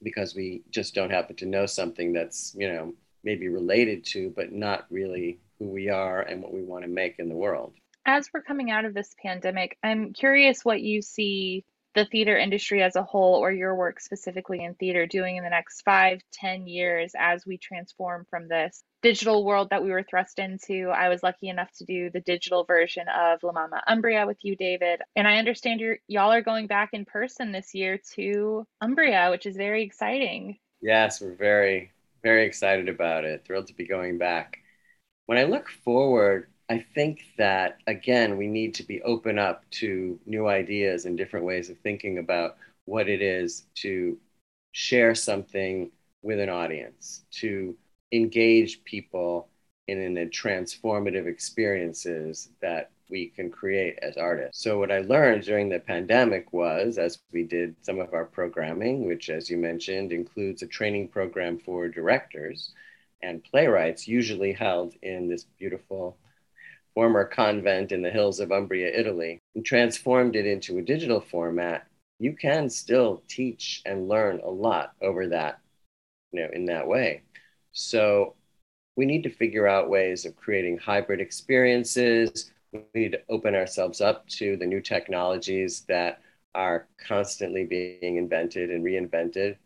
because 0.02 0.34
we 0.34 0.62
just 0.70 0.94
don't 0.94 1.10
happen 1.10 1.36
to 1.36 1.46
know 1.46 1.66
something 1.66 2.12
that's, 2.12 2.54
you 2.58 2.72
know, 2.72 2.92
maybe 3.24 3.48
related 3.48 4.04
to, 4.04 4.32
but 4.34 4.52
not 4.52 4.86
really 4.90 5.38
who 5.58 5.68
we 5.68 5.88
are 5.88 6.22
and 6.22 6.42
what 6.42 6.52
we 6.52 6.62
want 6.62 6.84
to 6.84 6.90
make 6.90 7.18
in 7.18 7.28
the 7.28 7.34
world. 7.34 7.72
As 8.04 8.28
we're 8.34 8.42
coming 8.42 8.70
out 8.70 8.84
of 8.84 8.94
this 8.94 9.14
pandemic, 9.22 9.78
I'm 9.82 10.12
curious 10.12 10.64
what 10.64 10.80
you 10.80 11.02
see 11.02 11.64
the 11.94 12.04
theater 12.06 12.36
industry 12.36 12.82
as 12.82 12.96
a 12.96 13.02
whole 13.02 13.36
or 13.36 13.52
your 13.52 13.74
work 13.74 14.00
specifically 14.00 14.64
in 14.64 14.74
theater 14.74 15.06
doing 15.06 15.36
in 15.36 15.44
the 15.44 15.50
next 15.50 15.82
five, 15.82 16.20
ten 16.32 16.66
years 16.66 17.12
as 17.18 17.44
we 17.46 17.58
transform 17.58 18.26
from 18.30 18.48
this 18.48 18.82
digital 19.02 19.44
world 19.44 19.70
that 19.70 19.82
we 19.82 19.90
were 19.90 20.02
thrust 20.02 20.38
into. 20.38 20.88
I 20.88 21.08
was 21.08 21.22
lucky 21.22 21.48
enough 21.48 21.70
to 21.78 21.84
do 21.84 22.10
the 22.10 22.20
digital 22.20 22.64
version 22.64 23.06
of 23.08 23.42
La 23.42 23.52
Mama 23.52 23.82
Umbria 23.86 24.26
with 24.26 24.38
you, 24.42 24.56
David. 24.56 25.00
And 25.16 25.26
I 25.26 25.36
understand 25.36 25.80
you're 25.80 25.98
y'all 26.06 26.32
are 26.32 26.42
going 26.42 26.66
back 26.66 26.90
in 26.92 27.04
person 27.04 27.52
this 27.52 27.74
year 27.74 28.00
to 28.14 28.66
Umbria, 28.80 29.30
which 29.30 29.46
is 29.46 29.56
very 29.56 29.82
exciting. 29.82 30.58
Yes, 30.80 31.20
we're 31.20 31.34
very, 31.34 31.92
very 32.22 32.46
excited 32.46 32.88
about 32.88 33.24
it. 33.24 33.44
Thrilled 33.44 33.68
to 33.68 33.74
be 33.74 33.86
going 33.86 34.18
back. 34.18 34.58
When 35.26 35.38
I 35.38 35.44
look 35.44 35.68
forward, 35.68 36.48
I 36.68 36.84
think 36.94 37.24
that 37.38 37.78
again 37.86 38.36
we 38.36 38.46
need 38.46 38.74
to 38.74 38.82
be 38.82 39.02
open 39.02 39.38
up 39.38 39.68
to 39.72 40.18
new 40.26 40.48
ideas 40.48 41.04
and 41.04 41.18
different 41.18 41.46
ways 41.46 41.70
of 41.70 41.78
thinking 41.78 42.18
about 42.18 42.56
what 42.84 43.08
it 43.08 43.22
is 43.22 43.64
to 43.76 44.18
share 44.72 45.14
something 45.14 45.90
with 46.22 46.40
an 46.40 46.48
audience, 46.48 47.24
to 47.32 47.76
engage 48.12 48.84
people 48.84 49.48
in, 49.88 50.00
in 50.00 50.16
a 50.18 50.26
transformative 50.26 51.26
experiences 51.26 52.50
that 52.60 52.90
we 53.10 53.26
can 53.26 53.50
create 53.50 53.98
as 54.00 54.16
artists. 54.16 54.62
So 54.62 54.78
what 54.78 54.90
I 54.90 55.00
learned 55.00 55.42
during 55.42 55.68
the 55.68 55.80
pandemic 55.80 56.52
was 56.52 56.96
as 56.96 57.18
we 57.32 57.42
did 57.42 57.76
some 57.82 58.00
of 58.00 58.14
our 58.14 58.24
programming, 58.24 59.06
which 59.06 59.28
as 59.28 59.50
you 59.50 59.58
mentioned 59.58 60.12
includes 60.12 60.62
a 60.62 60.66
training 60.66 61.08
program 61.08 61.58
for 61.58 61.88
directors 61.88 62.72
and 63.22 63.44
playwrights 63.44 64.08
usually 64.08 64.52
held 64.52 64.94
in 65.02 65.28
this 65.28 65.44
beautiful 65.58 66.16
former 66.94 67.24
convent 67.24 67.92
in 67.92 68.02
the 68.02 68.10
hills 68.10 68.40
of 68.40 68.52
Umbria, 68.52 68.90
Italy, 68.92 69.40
and 69.54 69.64
transformed 69.64 70.36
it 70.36 70.46
into 70.46 70.78
a 70.78 70.82
digital 70.82 71.20
format, 71.20 71.86
you 72.18 72.34
can 72.34 72.68
still 72.68 73.22
teach 73.28 73.82
and 73.86 74.08
learn 74.08 74.40
a 74.44 74.50
lot 74.50 74.92
over 75.00 75.28
that, 75.28 75.60
you 76.32 76.40
know, 76.40 76.48
in 76.52 76.66
that 76.66 76.86
way. 76.86 77.22
So 77.72 78.34
we 78.96 79.06
need 79.06 79.22
to 79.22 79.30
figure 79.30 79.66
out 79.66 79.90
ways 79.90 80.24
of 80.24 80.36
creating 80.36 80.78
hybrid 80.78 81.20
experiences. 81.20 82.52
We 82.72 82.82
need 82.94 83.12
to 83.12 83.22
open 83.28 83.54
ourselves 83.54 84.00
up 84.00 84.28
to 84.28 84.56
the 84.56 84.66
new 84.66 84.80
technologies 84.80 85.82
that 85.88 86.20
are 86.54 86.86
constantly 86.98 87.64
being 87.64 88.16
invented 88.16 88.70
and 88.70 88.84
reinvented 88.84 89.56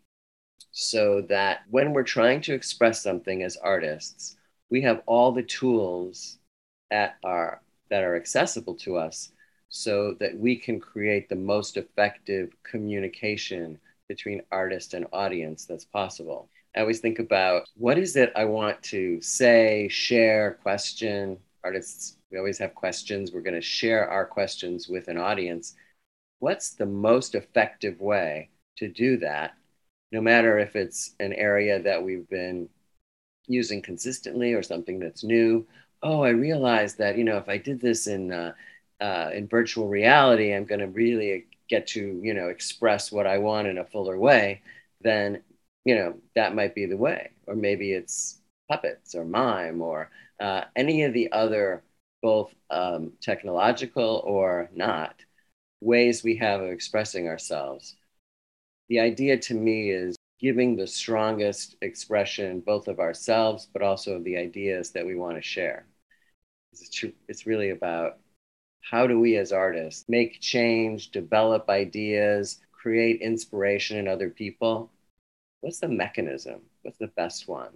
so 0.71 1.21
that 1.29 1.61
when 1.69 1.93
we're 1.93 2.03
trying 2.03 2.41
to 2.41 2.53
express 2.53 3.01
something 3.01 3.43
as 3.43 3.57
artists, 3.57 4.37
we 4.69 4.81
have 4.81 5.01
all 5.05 5.31
the 5.31 5.43
tools 5.43 6.39
at 6.91 7.17
our 7.23 7.61
that 7.89 8.03
are 8.03 8.15
accessible 8.15 8.75
to 8.75 8.97
us 8.97 9.31
so 9.69 10.13
that 10.19 10.37
we 10.37 10.55
can 10.55 10.79
create 10.79 11.29
the 11.29 11.35
most 11.35 11.77
effective 11.77 12.51
communication 12.63 13.79
between 14.07 14.41
artist 14.51 14.93
and 14.93 15.05
audience 15.13 15.65
that's 15.65 15.85
possible. 15.85 16.49
I 16.75 16.81
always 16.81 16.99
think 16.99 17.19
about 17.19 17.67
what 17.75 17.97
is 17.97 18.15
it 18.15 18.31
I 18.35 18.45
want 18.45 18.81
to 18.83 19.21
say, 19.21 19.87
share, 19.89 20.59
question. 20.61 21.37
Artists, 21.63 22.17
we 22.31 22.37
always 22.37 22.57
have 22.59 22.75
questions. 22.75 23.31
We're 23.31 23.41
going 23.41 23.53
to 23.55 23.61
share 23.61 24.09
our 24.09 24.25
questions 24.25 24.87
with 24.87 25.07
an 25.07 25.17
audience. 25.17 25.75
what's 26.39 26.71
the 26.71 26.85
most 26.85 27.35
effective 27.35 27.99
way 27.99 28.49
to 28.77 28.87
do 28.87 29.17
that, 29.17 29.55
no 30.11 30.21
matter 30.21 30.59
if 30.59 30.75
it's 30.75 31.15
an 31.19 31.33
area 31.33 31.81
that 31.81 32.03
we've 32.03 32.29
been 32.29 32.69
using 33.47 33.81
consistently 33.81 34.53
or 34.53 34.63
something 34.63 34.99
that's 34.99 35.23
new. 35.23 35.65
Oh, 36.03 36.21
I 36.21 36.29
realized 36.29 36.99
that, 36.99 37.17
you 37.17 37.23
know, 37.23 37.37
if 37.37 37.49
I 37.49 37.57
did 37.57 37.79
this 37.81 38.07
in, 38.07 38.31
uh, 38.31 38.53
uh, 39.01 39.31
in 39.33 39.47
virtual 39.47 39.87
reality, 39.87 40.53
I'm 40.53 40.65
going 40.65 40.79
to 40.81 40.87
really 40.87 41.47
get 41.69 41.87
to, 41.87 42.19
you 42.23 42.33
know, 42.33 42.49
express 42.49 43.11
what 43.11 43.27
I 43.27 43.39
want 43.39 43.67
in 43.67 43.77
a 43.77 43.85
fuller 43.85 44.17
way, 44.17 44.61
then, 45.01 45.41
you 45.85 45.95
know, 45.95 46.15
that 46.35 46.55
might 46.55 46.75
be 46.75 46.85
the 46.85 46.97
way. 46.97 47.31
Or 47.47 47.55
maybe 47.55 47.91
it's 47.93 48.39
puppets 48.69 49.15
or 49.15 49.25
mime 49.25 49.81
or 49.81 50.11
uh, 50.39 50.65
any 50.75 51.03
of 51.03 51.13
the 51.13 51.31
other, 51.31 51.83
both 52.21 52.53
um, 52.69 53.13
technological 53.21 54.21
or 54.25 54.69
not, 54.73 55.15
ways 55.81 56.23
we 56.23 56.37
have 56.37 56.61
of 56.61 56.71
expressing 56.71 57.27
ourselves. 57.27 57.95
The 58.89 59.01
idea 59.01 59.37
to 59.39 59.55
me 59.55 59.91
is 59.91 60.16
giving 60.39 60.75
the 60.75 60.87
strongest 60.87 61.75
expression 61.81 62.59
both 62.59 62.87
of 62.87 62.99
ourselves, 62.99 63.67
but 63.73 63.81
also 63.81 64.15
of 64.15 64.23
the 64.23 64.37
ideas 64.37 64.91
that 64.91 65.05
we 65.05 65.15
want 65.15 65.35
to 65.35 65.41
share. 65.41 65.87
It's, 66.71 67.03
it's 67.27 67.47
really 67.47 67.71
about 67.71 68.19
how 68.81 69.07
do 69.07 69.19
we 69.19 69.37
as 69.37 69.51
artists 69.51 70.05
make 70.07 70.39
change, 70.39 71.11
develop 71.11 71.69
ideas, 71.69 72.59
create 72.71 73.21
inspiration 73.21 73.97
in 73.97 74.07
other 74.07 74.29
people? 74.29 74.91
What's 75.61 75.79
the 75.79 75.87
mechanism? 75.87 76.61
What's 76.83 76.97
the 76.97 77.07
best 77.07 77.47
one 77.47 77.73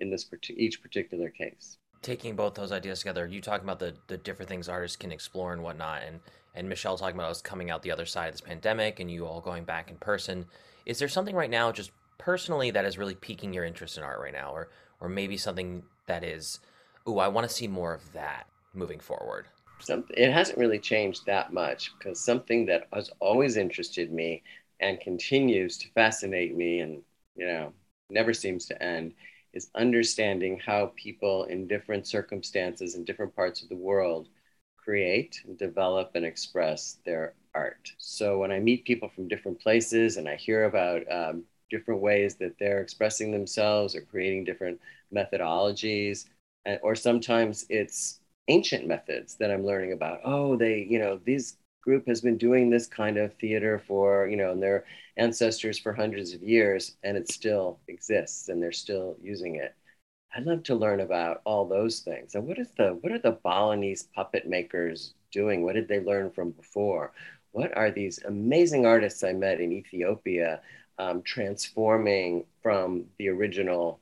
in 0.00 0.10
this 0.10 0.28
each 0.50 0.82
particular 0.82 1.30
case? 1.30 1.76
Taking 2.00 2.34
both 2.36 2.54
those 2.54 2.72
ideas 2.72 3.00
together, 3.00 3.26
you 3.26 3.40
talking 3.40 3.64
about 3.64 3.80
the, 3.80 3.94
the 4.06 4.16
different 4.16 4.48
things 4.48 4.68
artists 4.68 4.96
can 4.96 5.12
explore 5.12 5.52
and 5.52 5.62
whatnot, 5.62 6.02
and 6.04 6.20
and 6.54 6.68
Michelle 6.68 6.98
talking 6.98 7.14
about 7.14 7.30
us 7.30 7.40
coming 7.40 7.70
out 7.70 7.82
the 7.82 7.92
other 7.92 8.06
side 8.06 8.28
of 8.28 8.34
this 8.34 8.40
pandemic 8.40 8.98
and 8.98 9.08
you 9.08 9.26
all 9.26 9.40
going 9.40 9.62
back 9.62 9.90
in 9.90 9.96
person. 9.96 10.44
Is 10.88 10.98
there 10.98 11.08
something 11.08 11.36
right 11.36 11.50
now, 11.50 11.70
just 11.70 11.92
personally, 12.16 12.70
that 12.70 12.86
is 12.86 12.96
really 12.96 13.14
piquing 13.14 13.52
your 13.52 13.64
interest 13.64 13.98
in 13.98 14.02
art 14.02 14.20
right 14.20 14.32
now, 14.32 14.52
or 14.52 14.70
or 15.00 15.08
maybe 15.08 15.36
something 15.36 15.84
that 16.06 16.24
is, 16.24 16.60
oh, 17.06 17.18
I 17.18 17.28
want 17.28 17.46
to 17.46 17.54
see 17.54 17.68
more 17.68 17.94
of 17.94 18.12
that 18.14 18.46
moving 18.72 18.98
forward? 18.98 19.46
Something 19.80 20.16
it 20.16 20.32
hasn't 20.32 20.58
really 20.58 20.78
changed 20.78 21.26
that 21.26 21.52
much 21.52 21.92
because 21.96 22.24
something 22.24 22.64
that 22.66 22.88
has 22.92 23.10
always 23.20 23.58
interested 23.58 24.10
me 24.10 24.42
and 24.80 24.98
continues 24.98 25.76
to 25.78 25.88
fascinate 25.94 26.56
me, 26.56 26.80
and 26.80 27.02
you 27.36 27.46
know, 27.46 27.72
never 28.08 28.32
seems 28.32 28.64
to 28.66 28.82
end, 28.82 29.12
is 29.52 29.70
understanding 29.74 30.58
how 30.64 30.92
people 30.96 31.44
in 31.44 31.68
different 31.68 32.06
circumstances 32.06 32.94
in 32.94 33.04
different 33.04 33.36
parts 33.36 33.62
of 33.62 33.68
the 33.68 33.76
world 33.76 34.28
create, 34.78 35.42
develop, 35.58 36.12
and 36.14 36.24
express 36.24 36.96
their 37.04 37.34
art. 37.58 37.84
So 37.98 38.38
when 38.38 38.52
I 38.52 38.60
meet 38.60 38.84
people 38.90 39.08
from 39.08 39.28
different 39.28 39.60
places 39.60 40.16
and 40.16 40.28
I 40.28 40.36
hear 40.36 40.64
about 40.64 41.00
um, 41.10 41.44
different 41.70 42.00
ways 42.00 42.36
that 42.36 42.56
they're 42.58 42.80
expressing 42.80 43.30
themselves 43.32 43.94
or 43.94 44.02
creating 44.02 44.44
different 44.44 44.80
methodologies, 45.12 46.26
and, 46.64 46.78
or 46.82 46.94
sometimes 46.94 47.66
it's 47.68 48.20
ancient 48.48 48.86
methods 48.86 49.36
that 49.36 49.50
I'm 49.50 49.66
learning 49.66 49.92
about. 49.92 50.20
Oh, 50.24 50.56
they, 50.56 50.86
you 50.88 50.98
know, 50.98 51.20
this 51.26 51.56
group 51.82 52.06
has 52.08 52.20
been 52.20 52.38
doing 52.38 52.70
this 52.70 52.86
kind 52.86 53.16
of 53.18 53.34
theater 53.34 53.78
for, 53.86 54.28
you 54.28 54.36
know, 54.36 54.52
and 54.52 54.62
their 54.62 54.84
ancestors 55.16 55.78
for 55.78 55.92
hundreds 55.92 56.32
of 56.34 56.42
years, 56.42 56.96
and 57.02 57.16
it 57.16 57.30
still 57.30 57.80
exists 57.88 58.48
and 58.48 58.62
they're 58.62 58.72
still 58.72 59.16
using 59.22 59.56
it. 59.56 59.74
I'd 60.34 60.44
love 60.46 60.62
to 60.64 60.74
learn 60.74 61.00
about 61.00 61.42
all 61.44 61.66
those 61.66 62.00
things. 62.00 62.34
And 62.34 62.46
what 62.46 62.58
is 62.58 62.70
the 62.76 62.90
what 63.00 63.12
are 63.12 63.18
the 63.18 63.38
Balinese 63.44 64.04
puppet 64.14 64.46
makers 64.46 65.14
doing? 65.32 65.62
What 65.64 65.74
did 65.74 65.88
they 65.88 66.00
learn 66.00 66.30
from 66.30 66.50
before? 66.52 67.12
What 67.58 67.76
are 67.76 67.90
these 67.90 68.22
amazing 68.22 68.86
artists 68.86 69.24
I 69.24 69.32
met 69.32 69.60
in 69.60 69.72
Ethiopia 69.72 70.60
um, 70.96 71.22
transforming 71.22 72.44
from 72.62 73.06
the 73.18 73.28
original 73.30 73.98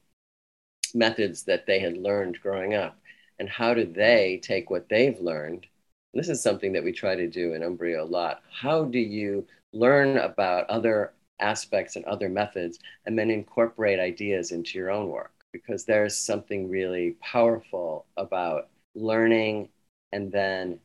methods 0.92 1.44
that 1.44 1.64
they 1.64 1.78
had 1.78 1.96
learned 1.96 2.38
growing 2.42 2.75
up? 2.75 2.98
And 3.38 3.48
how 3.48 3.72
do 3.72 3.86
they 3.86 4.40
take 4.42 4.68
what 4.68 4.90
they've 4.90 5.18
learned? 5.18 5.66
this 6.12 6.28
is 6.28 6.42
something 6.42 6.72
that 6.75 6.84
we 6.84 6.92
try 6.92 7.14
to 7.14 7.26
do 7.28 7.54
in 7.54 7.62
Umbria 7.62 8.02
a 8.02 8.04
lot. 8.04 8.42
How 8.50 8.84
do 8.84 8.98
you 8.98 9.46
learn 9.72 10.18
about 10.18 10.68
other 10.68 11.14
aspects 11.40 11.96
and 11.96 12.04
other 12.04 12.28
methods 12.28 12.78
and 13.06 13.18
then 13.18 13.30
incorporate 13.30 13.98
ideas 13.98 14.52
into 14.52 14.76
your 14.76 14.90
own 14.90 15.08
work? 15.08 15.32
because 15.52 15.86
there's 15.86 16.14
something 16.14 16.68
really 16.68 17.12
powerful 17.22 18.04
about 18.18 18.68
learning 18.94 19.70
and 20.12 20.30
then 20.30 20.78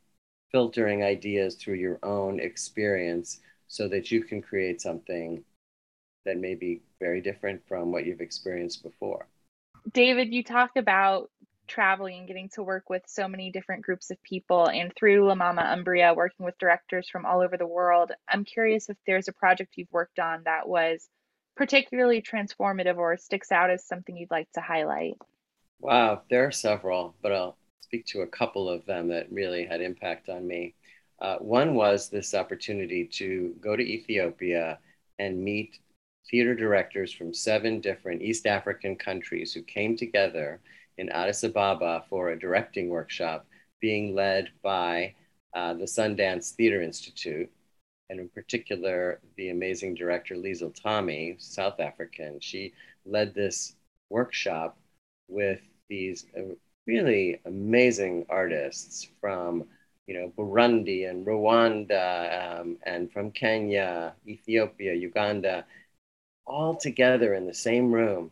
filtering 0.51 1.03
ideas 1.03 1.55
through 1.55 1.75
your 1.75 1.99
own 2.03 2.39
experience 2.39 3.39
so 3.67 3.87
that 3.87 4.11
you 4.11 4.23
can 4.23 4.41
create 4.41 4.81
something 4.81 5.43
that 6.25 6.37
may 6.37 6.55
be 6.55 6.81
very 6.99 7.21
different 7.21 7.61
from 7.67 7.91
what 7.91 8.05
you've 8.05 8.21
experienced 8.21 8.83
before. 8.83 9.27
David, 9.91 10.33
you 10.33 10.43
talked 10.43 10.77
about 10.77 11.31
traveling 11.67 12.19
and 12.19 12.27
getting 12.27 12.49
to 12.49 12.63
work 12.63 12.89
with 12.89 13.01
so 13.07 13.27
many 13.27 13.49
different 13.49 13.81
groups 13.81 14.11
of 14.11 14.21
people 14.23 14.67
and 14.67 14.93
through 14.95 15.25
La 15.25 15.35
Mama 15.35 15.61
Umbria 15.61 16.13
working 16.13 16.45
with 16.45 16.57
directors 16.59 17.09
from 17.09 17.25
all 17.25 17.41
over 17.41 17.57
the 17.57 17.65
world. 17.65 18.11
I'm 18.27 18.43
curious 18.43 18.89
if 18.89 18.97
there's 19.07 19.29
a 19.29 19.33
project 19.33 19.73
you've 19.77 19.91
worked 19.91 20.19
on 20.19 20.43
that 20.43 20.67
was 20.67 21.07
particularly 21.55 22.21
transformative 22.21 22.97
or 22.97 23.17
sticks 23.17 23.51
out 23.51 23.69
as 23.69 23.85
something 23.85 24.17
you'd 24.17 24.31
like 24.31 24.51
to 24.53 24.61
highlight? 24.61 25.15
Wow, 25.79 26.21
there 26.29 26.45
are 26.45 26.51
several, 26.51 27.15
but 27.21 27.31
I'll 27.31 27.57
speak 27.81 28.05
to 28.07 28.21
a 28.21 28.27
couple 28.27 28.69
of 28.69 28.85
them 28.85 29.07
that 29.09 29.31
really 29.31 29.65
had 29.65 29.81
impact 29.81 30.29
on 30.29 30.47
me. 30.47 30.73
Uh, 31.19 31.37
one 31.37 31.75
was 31.75 32.09
this 32.09 32.33
opportunity 32.33 33.05
to 33.05 33.55
go 33.61 33.75
to 33.75 33.83
Ethiopia 33.83 34.79
and 35.19 35.43
meet 35.43 35.79
theater 36.29 36.55
directors 36.55 37.11
from 37.11 37.33
seven 37.33 37.79
different 37.79 38.21
East 38.21 38.47
African 38.47 38.95
countries 38.95 39.53
who 39.53 39.61
came 39.61 39.95
together 39.95 40.59
in 40.97 41.09
Addis 41.09 41.43
Ababa 41.43 42.03
for 42.09 42.29
a 42.29 42.39
directing 42.39 42.89
workshop 42.89 43.45
being 43.79 44.15
led 44.15 44.49
by 44.63 45.13
uh, 45.55 45.73
the 45.73 45.85
Sundance 45.85 46.51
Theater 46.51 46.81
Institute 46.81 47.51
and 48.11 48.19
in 48.19 48.27
particular, 48.27 49.21
the 49.37 49.49
amazing 49.51 49.95
director 49.95 50.35
Liesl 50.35 50.75
Tommy, 50.75 51.37
South 51.39 51.79
African. 51.79 52.41
She 52.41 52.73
led 53.05 53.33
this 53.33 53.73
workshop 54.09 54.77
with 55.29 55.61
these 55.87 56.25
uh, 56.37 56.53
really 56.91 57.39
amazing 57.45 58.25
artists 58.29 59.07
from 59.21 59.63
you 60.07 60.13
know 60.15 60.27
Burundi 60.37 61.09
and 61.09 61.25
Rwanda 61.25 62.05
um, 62.43 62.77
and 62.83 63.11
from 63.13 63.31
Kenya, 63.31 64.13
Ethiopia, 64.27 64.93
Uganda, 64.93 65.65
all 66.45 66.75
together 66.75 67.33
in 67.35 67.47
the 67.47 67.53
same 67.53 67.91
room. 67.93 68.31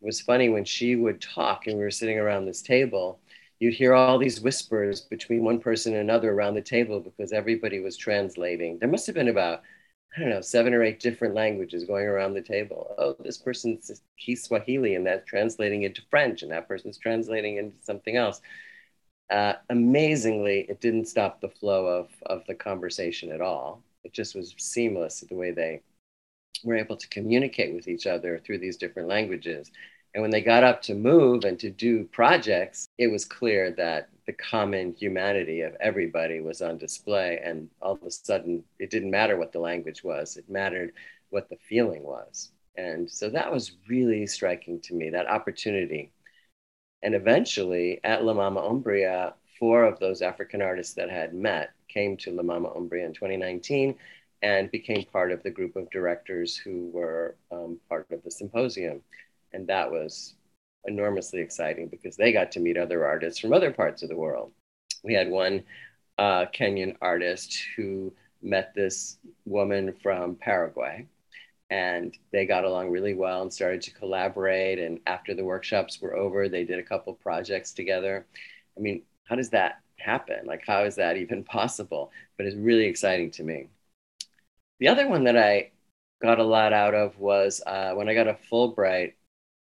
It 0.00 0.06
was 0.06 0.20
funny 0.20 0.48
when 0.48 0.64
she 0.64 0.96
would 0.96 1.20
talk 1.20 1.66
and 1.66 1.76
we 1.78 1.84
were 1.84 1.98
sitting 2.00 2.18
around 2.18 2.46
this 2.46 2.62
table 2.62 3.20
you'd 3.62 3.74
hear 3.74 3.94
all 3.94 4.18
these 4.18 4.40
whispers 4.40 5.02
between 5.02 5.44
one 5.44 5.60
person 5.60 5.92
and 5.92 6.02
another 6.02 6.32
around 6.32 6.54
the 6.54 6.60
table 6.60 6.98
because 6.98 7.32
everybody 7.32 7.78
was 7.78 7.96
translating. 7.96 8.76
There 8.76 8.88
must 8.88 9.06
have 9.06 9.14
been 9.14 9.28
about, 9.28 9.62
I 10.16 10.20
don't 10.20 10.30
know, 10.30 10.40
seven 10.42 10.74
or 10.74 10.82
eight 10.82 11.00
different 11.00 11.34
languages 11.34 11.84
going 11.84 12.06
around 12.06 12.34
the 12.34 12.42
table. 12.42 12.94
Oh, 12.98 13.16
this 13.24 13.38
person's 13.38 14.02
he's 14.16 14.42
Swahili, 14.44 14.94
and 14.94 15.06
that's 15.06 15.24
translating 15.26 15.84
into 15.84 16.02
French, 16.10 16.42
and 16.42 16.52
that 16.52 16.68
person's 16.68 16.98
translating 16.98 17.56
into 17.56 17.76
something 17.82 18.16
else. 18.16 18.40
Uh, 19.30 19.54
amazingly, 19.70 20.66
it 20.68 20.80
didn't 20.80 21.06
stop 21.06 21.40
the 21.40 21.48
flow 21.48 21.86
of, 21.86 22.10
of 22.26 22.44
the 22.46 22.54
conversation 22.54 23.32
at 23.32 23.40
all. 23.40 23.82
It 24.04 24.12
just 24.12 24.34
was 24.34 24.54
seamless 24.58 25.20
the 25.20 25.34
way 25.34 25.52
they 25.52 25.80
were 26.64 26.76
able 26.76 26.96
to 26.96 27.08
communicate 27.08 27.74
with 27.74 27.88
each 27.88 28.06
other 28.06 28.38
through 28.38 28.58
these 28.58 28.76
different 28.76 29.08
languages. 29.08 29.70
And 30.14 30.20
when 30.20 30.30
they 30.30 30.42
got 30.42 30.62
up 30.62 30.82
to 30.82 30.94
move 30.94 31.44
and 31.44 31.58
to 31.60 31.70
do 31.70 32.04
projects, 32.04 32.88
it 32.98 33.06
was 33.08 33.24
clear 33.24 33.70
that 33.72 34.08
the 34.26 34.32
common 34.34 34.94
humanity 34.94 35.62
of 35.62 35.74
everybody 35.80 36.40
was 36.40 36.60
on 36.60 36.76
display. 36.78 37.40
And 37.42 37.68
all 37.80 37.92
of 37.92 38.02
a 38.02 38.10
sudden, 38.10 38.62
it 38.78 38.90
didn't 38.90 39.10
matter 39.10 39.36
what 39.36 39.52
the 39.52 39.58
language 39.58 40.04
was, 40.04 40.36
it 40.36 40.48
mattered 40.50 40.92
what 41.30 41.48
the 41.48 41.56
feeling 41.56 42.02
was. 42.02 42.52
And 42.76 43.10
so 43.10 43.30
that 43.30 43.50
was 43.50 43.72
really 43.88 44.26
striking 44.26 44.80
to 44.80 44.94
me, 44.94 45.10
that 45.10 45.26
opportunity. 45.26 46.12
And 47.02 47.14
eventually, 47.14 48.00
at 48.04 48.24
La 48.24 48.34
Mama 48.34 48.60
Umbria, 48.60 49.34
four 49.58 49.84
of 49.84 49.98
those 49.98 50.22
African 50.22 50.62
artists 50.62 50.94
that 50.94 51.10
had 51.10 51.34
met 51.34 51.70
came 51.88 52.16
to 52.18 52.32
La 52.32 52.42
Mama 52.42 52.70
Umbria 52.74 53.06
in 53.06 53.12
2019 53.12 53.94
and 54.42 54.70
became 54.70 55.04
part 55.04 55.32
of 55.32 55.42
the 55.42 55.50
group 55.50 55.76
of 55.76 55.90
directors 55.90 56.56
who 56.56 56.90
were 56.92 57.36
um, 57.50 57.78
part 57.88 58.06
of 58.10 58.22
the 58.22 58.30
symposium 58.30 59.00
and 59.52 59.66
that 59.68 59.90
was 59.90 60.34
enormously 60.84 61.40
exciting 61.40 61.88
because 61.88 62.16
they 62.16 62.32
got 62.32 62.52
to 62.52 62.60
meet 62.60 62.76
other 62.76 63.06
artists 63.06 63.38
from 63.38 63.52
other 63.52 63.70
parts 63.70 64.02
of 64.02 64.08
the 64.08 64.16
world. 64.16 64.52
We 65.04 65.14
had 65.14 65.30
one 65.30 65.64
uh, 66.18 66.46
Kenyan 66.46 66.96
artist 67.00 67.58
who 67.76 68.12
met 68.42 68.74
this 68.74 69.18
woman 69.44 69.94
from 70.02 70.34
Paraguay, 70.36 71.06
and 71.70 72.16
they 72.32 72.46
got 72.46 72.64
along 72.64 72.90
really 72.90 73.14
well 73.14 73.42
and 73.42 73.52
started 73.52 73.82
to 73.82 73.94
collaborate. 73.94 74.78
And 74.78 75.00
after 75.06 75.34
the 75.34 75.44
workshops 75.44 76.00
were 76.00 76.16
over, 76.16 76.48
they 76.48 76.64
did 76.64 76.78
a 76.78 76.84
couple 76.84 77.14
projects 77.14 77.72
together. 77.72 78.26
I 78.76 78.80
mean, 78.80 79.02
how 79.24 79.36
does 79.36 79.50
that 79.50 79.80
happen? 79.98 80.46
Like, 80.46 80.64
how 80.66 80.84
is 80.84 80.96
that 80.96 81.16
even 81.16 81.44
possible? 81.58 82.10
But 82.36 82.46
it's 82.46 82.56
really 82.56 82.84
exciting 82.84 83.30
to 83.32 83.44
me. 83.44 83.68
The 84.80 84.88
other 84.88 85.08
one 85.08 85.24
that 85.24 85.38
I 85.38 85.70
got 86.20 86.40
a 86.40 86.44
lot 86.44 86.72
out 86.72 86.94
of 86.94 87.18
was 87.18 87.62
uh, 87.66 87.92
when 87.94 88.08
I 88.08 88.14
got 88.14 88.28
a 88.28 88.36
Fulbright 88.50 89.14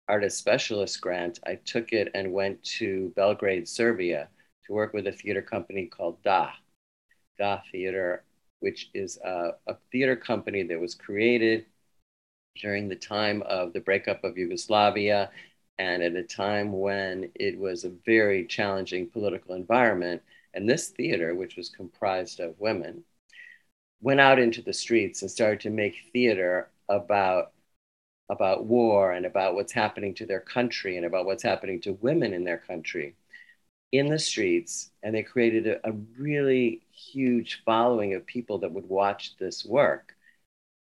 artist 0.08 0.38
specialist 0.38 1.00
grant, 1.02 1.40
I 1.46 1.56
took 1.56 1.92
it 1.94 2.12
and 2.14 2.34
went 2.34 2.64
to 2.64 3.12
Belgrade, 3.16 3.68
Serbia 3.68 4.30
to 4.66 4.74
work 4.74 4.94
with 4.94 5.08
a 5.08 5.12
theater 5.12 5.42
company 5.42 5.86
called 5.86 6.22
DAH, 6.24 6.56
DAH 7.38 7.64
Theater, 7.72 8.24
which 8.60 8.90
is 8.94 9.18
a, 9.24 9.52
a 9.68 9.76
theater 9.92 10.16
company 10.16 10.64
that 10.64 10.80
was 10.80 10.96
created 10.96 11.66
during 12.62 12.88
the 12.88 12.96
time 12.96 13.44
of 13.44 13.74
the 13.74 13.80
breakup 13.80 14.24
of 14.24 14.38
Yugoslavia 14.38 15.30
and 15.80 16.02
at 16.02 16.16
a 16.16 16.24
time 16.24 16.72
when 16.72 17.30
it 17.36 17.58
was 17.58 17.84
a 17.84 17.92
very 18.06 18.46
challenging 18.46 19.08
political 19.08 19.54
environment. 19.56 20.22
And 20.54 20.68
this 20.68 20.88
theater, 20.90 21.36
which 21.36 21.56
was 21.56 21.70
comprised 21.70 22.40
of 22.40 22.60
women, 22.60 23.04
went 24.02 24.20
out 24.20 24.40
into 24.40 24.62
the 24.62 24.74
streets 24.74 25.22
and 25.22 25.30
started 25.30 25.60
to 25.62 25.70
make 25.70 26.10
theater 26.14 26.70
about 26.90 27.52
about 28.30 28.66
war 28.66 29.14
and 29.14 29.26
about 29.26 29.56
what's 29.56 29.72
happening 29.72 30.14
to 30.16 30.26
their 30.26 30.42
country 30.42 30.98
and 30.98 31.06
about 31.06 31.26
what's 31.26 31.44
happening 31.44 31.80
to 31.82 31.94
women 32.02 32.34
in 32.34 32.44
their 32.44 32.58
country 32.58 33.16
in 33.92 34.10
the 34.10 34.20
streets. 34.20 34.92
And 35.02 35.16
they 35.16 35.24
created 35.24 35.68
a, 35.68 35.90
a, 35.90 35.94
really 36.18 36.82
huge 36.92 37.62
following 37.66 38.14
of 38.14 38.26
people 38.26 38.60
that 38.60 38.72
would 38.72 38.88
watch 38.90 39.38
this 39.38 39.66
work. 39.66 40.14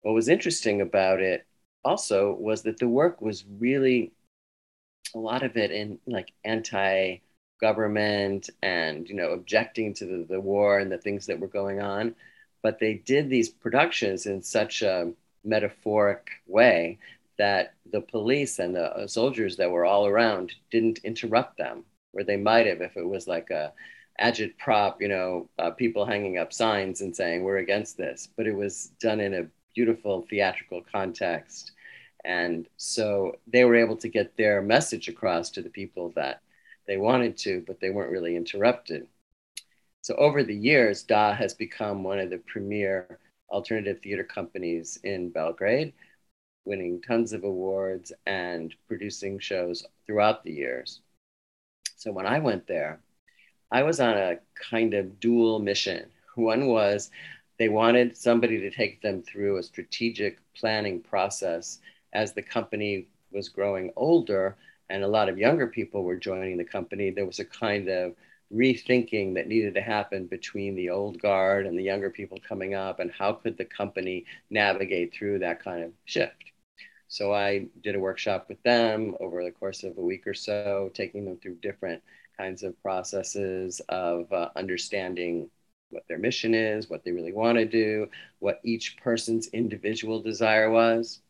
What 0.02 0.14
was 0.14 0.30
interesting 0.30 0.82
about 0.82 1.20
it 1.20 1.46
also 1.84 2.34
was 2.34 2.62
that 2.64 2.78
the 2.78 2.88
work 2.88 3.22
was 3.22 3.44
really 3.60 4.14
a 5.14 5.20
lot 5.20 5.44
of 5.44 5.58
it 5.58 5.72
in 5.72 6.00
like 6.08 6.32
anti 6.46 7.18
government 7.62 8.50
and 8.62 9.08
you 9.08 9.16
know 9.16 9.30
objecting 9.30 9.94
to 9.94 10.06
the, 10.06 10.26
the 10.30 10.40
war 10.40 10.80
and 10.80 10.92
the 10.92 10.98
things 10.98 11.26
that 11.28 11.40
were 11.40 11.48
going 11.48 11.82
on. 11.82 12.16
But 12.62 12.80
they 12.80 12.94
did 12.94 13.30
these 13.30 13.50
productions 13.50 14.26
in 14.26 14.42
such 14.42 14.82
a 14.82 15.12
metaphoric 15.44 16.30
way 16.48 17.00
that 17.38 17.74
the 17.92 18.02
police 18.02 18.60
and 18.60 18.76
the 18.76 19.08
soldiers 19.08 19.58
that 19.58 19.72
were 19.72 19.86
all 19.86 20.06
around 20.08 20.54
didn't 20.72 21.00
interrupt 21.04 21.58
them, 21.58 21.84
where 22.12 22.24
they 22.24 22.38
might 22.38 22.68
have 22.68 22.82
if 22.82 22.96
it 22.98 23.08
was 23.08 23.28
like 23.28 23.50
a 23.50 23.74
agitprop, 24.22 24.96
you 25.00 25.08
know, 25.08 25.50
uh, 25.58 25.72
people 25.72 26.06
hanging 26.06 26.38
up 26.38 26.54
signs 26.54 27.02
and 27.02 27.16
saying 27.16 27.44
we're 27.44 27.58
against 27.58 27.98
this. 27.98 28.30
But 28.38 28.48
it 28.48 28.56
was 28.56 28.92
done 29.00 29.20
in 29.20 29.34
a 29.34 29.48
beautiful 29.76 30.26
theatrical 30.30 30.84
context, 30.92 31.72
and 32.24 32.68
so 32.78 33.38
they 33.48 33.66
were 33.66 33.76
able 33.76 33.98
to 33.98 34.08
get 34.10 34.38
their 34.38 34.62
message 34.62 35.08
across 35.08 35.50
to 35.52 35.62
the 35.62 35.70
people 35.70 36.14
that 36.16 36.42
they 36.88 36.98
wanted 36.98 37.38
to, 37.38 37.64
but 37.66 37.80
they 37.80 37.90
weren't 37.90 38.12
really 38.12 38.36
interrupted. 38.36 39.08
So 40.02 40.16
over 40.16 40.44
the 40.44 40.56
years, 40.56 41.04
DAH 41.04 41.34
has 41.34 41.54
become 41.54 42.04
one 42.04 42.20
of 42.20 42.30
the 42.30 42.38
premier 42.40 43.20
alternative 43.50 44.02
theater 44.04 44.24
companies 44.24 45.00
in 45.04 45.30
Belgrade 45.30 45.94
winning 46.66 47.02
tons 47.02 47.34
of 47.34 47.44
awards 47.44 48.14
and 48.26 48.74
producing 48.88 49.40
shows 49.40 49.86
throughout 50.06 50.44
the 50.44 50.52
years. 50.52 51.02
So 51.98 52.12
when 52.12 52.26
I 52.26 52.40
went 52.40 52.68
there, 52.68 53.00
I 53.72 53.84
was 53.84 54.00
on 54.00 54.18
a 54.18 54.38
kind 54.70 54.94
of 54.94 55.20
dual 55.20 55.60
mission. 55.60 56.06
One 56.36 56.68
was 56.68 57.12
they 57.60 57.70
wanted 57.70 58.18
somebody 58.18 58.60
to 58.60 58.72
take 58.72 59.02
them 59.02 59.22
through 59.22 59.58
a 59.58 59.64
strategic 59.64 60.40
planning 60.54 61.02
process 61.02 61.80
as 62.14 62.34
the 62.34 62.42
company 62.42 63.08
was 63.32 63.50
growing 63.50 63.92
older 63.96 64.56
and 64.90 65.04
a 65.04 65.08
lot 65.08 65.30
of 65.30 65.38
younger 65.38 65.68
people 65.68 66.04
were 66.04 66.16
joining 66.16 66.58
the 66.58 66.64
company. 66.64 67.10
There 67.10 67.26
was 67.26 67.40
a 67.40 67.46
kind 67.46 67.90
of 67.90 68.16
rethinking 68.54 69.34
that 69.34 69.48
needed 69.48 69.74
to 69.74 69.82
happen 69.82 70.28
between 70.28 70.76
the 70.76 70.90
old 70.90 71.20
guard 71.20 71.66
and 71.66 71.78
the 71.78 71.84
younger 71.84 72.10
people 72.10 72.38
coming 72.48 72.76
up 72.76 73.00
and 73.00 73.12
how 73.12 73.34
could 73.34 73.58
the 73.58 73.66
company 73.66 74.26
navigate 74.50 75.14
through 75.14 75.40
that 75.40 75.64
kind 75.64 75.84
of 75.84 75.92
shift 76.06 76.53
so 77.14 77.32
I 77.32 77.68
did 77.84 77.94
a 77.94 78.00
workshop 78.00 78.48
with 78.50 78.60
them 78.64 79.14
over 79.20 79.44
the 79.44 79.52
course 79.52 79.84
of 79.84 79.96
a 80.00 80.02
week 80.02 80.26
or 80.26 80.34
so, 80.34 80.90
taking 80.96 81.26
them 81.26 81.38
through 81.38 81.58
different 81.62 82.02
kinds 82.36 82.64
of 82.64 82.82
processes 82.82 83.80
of 83.88 84.34
uh, 84.34 84.50
understanding 84.56 85.48
what 85.92 86.08
their 86.08 86.18
mission 86.18 86.56
is, 86.56 86.90
what 86.90 87.04
they 87.04 87.12
really 87.12 87.32
want 87.32 87.60
to 87.60 87.66
do, 87.66 88.10
what 88.40 88.60
each 88.64 88.98
person's 88.98 89.46
individual 89.50 90.24
desire 90.24 90.72
was. 90.72 91.22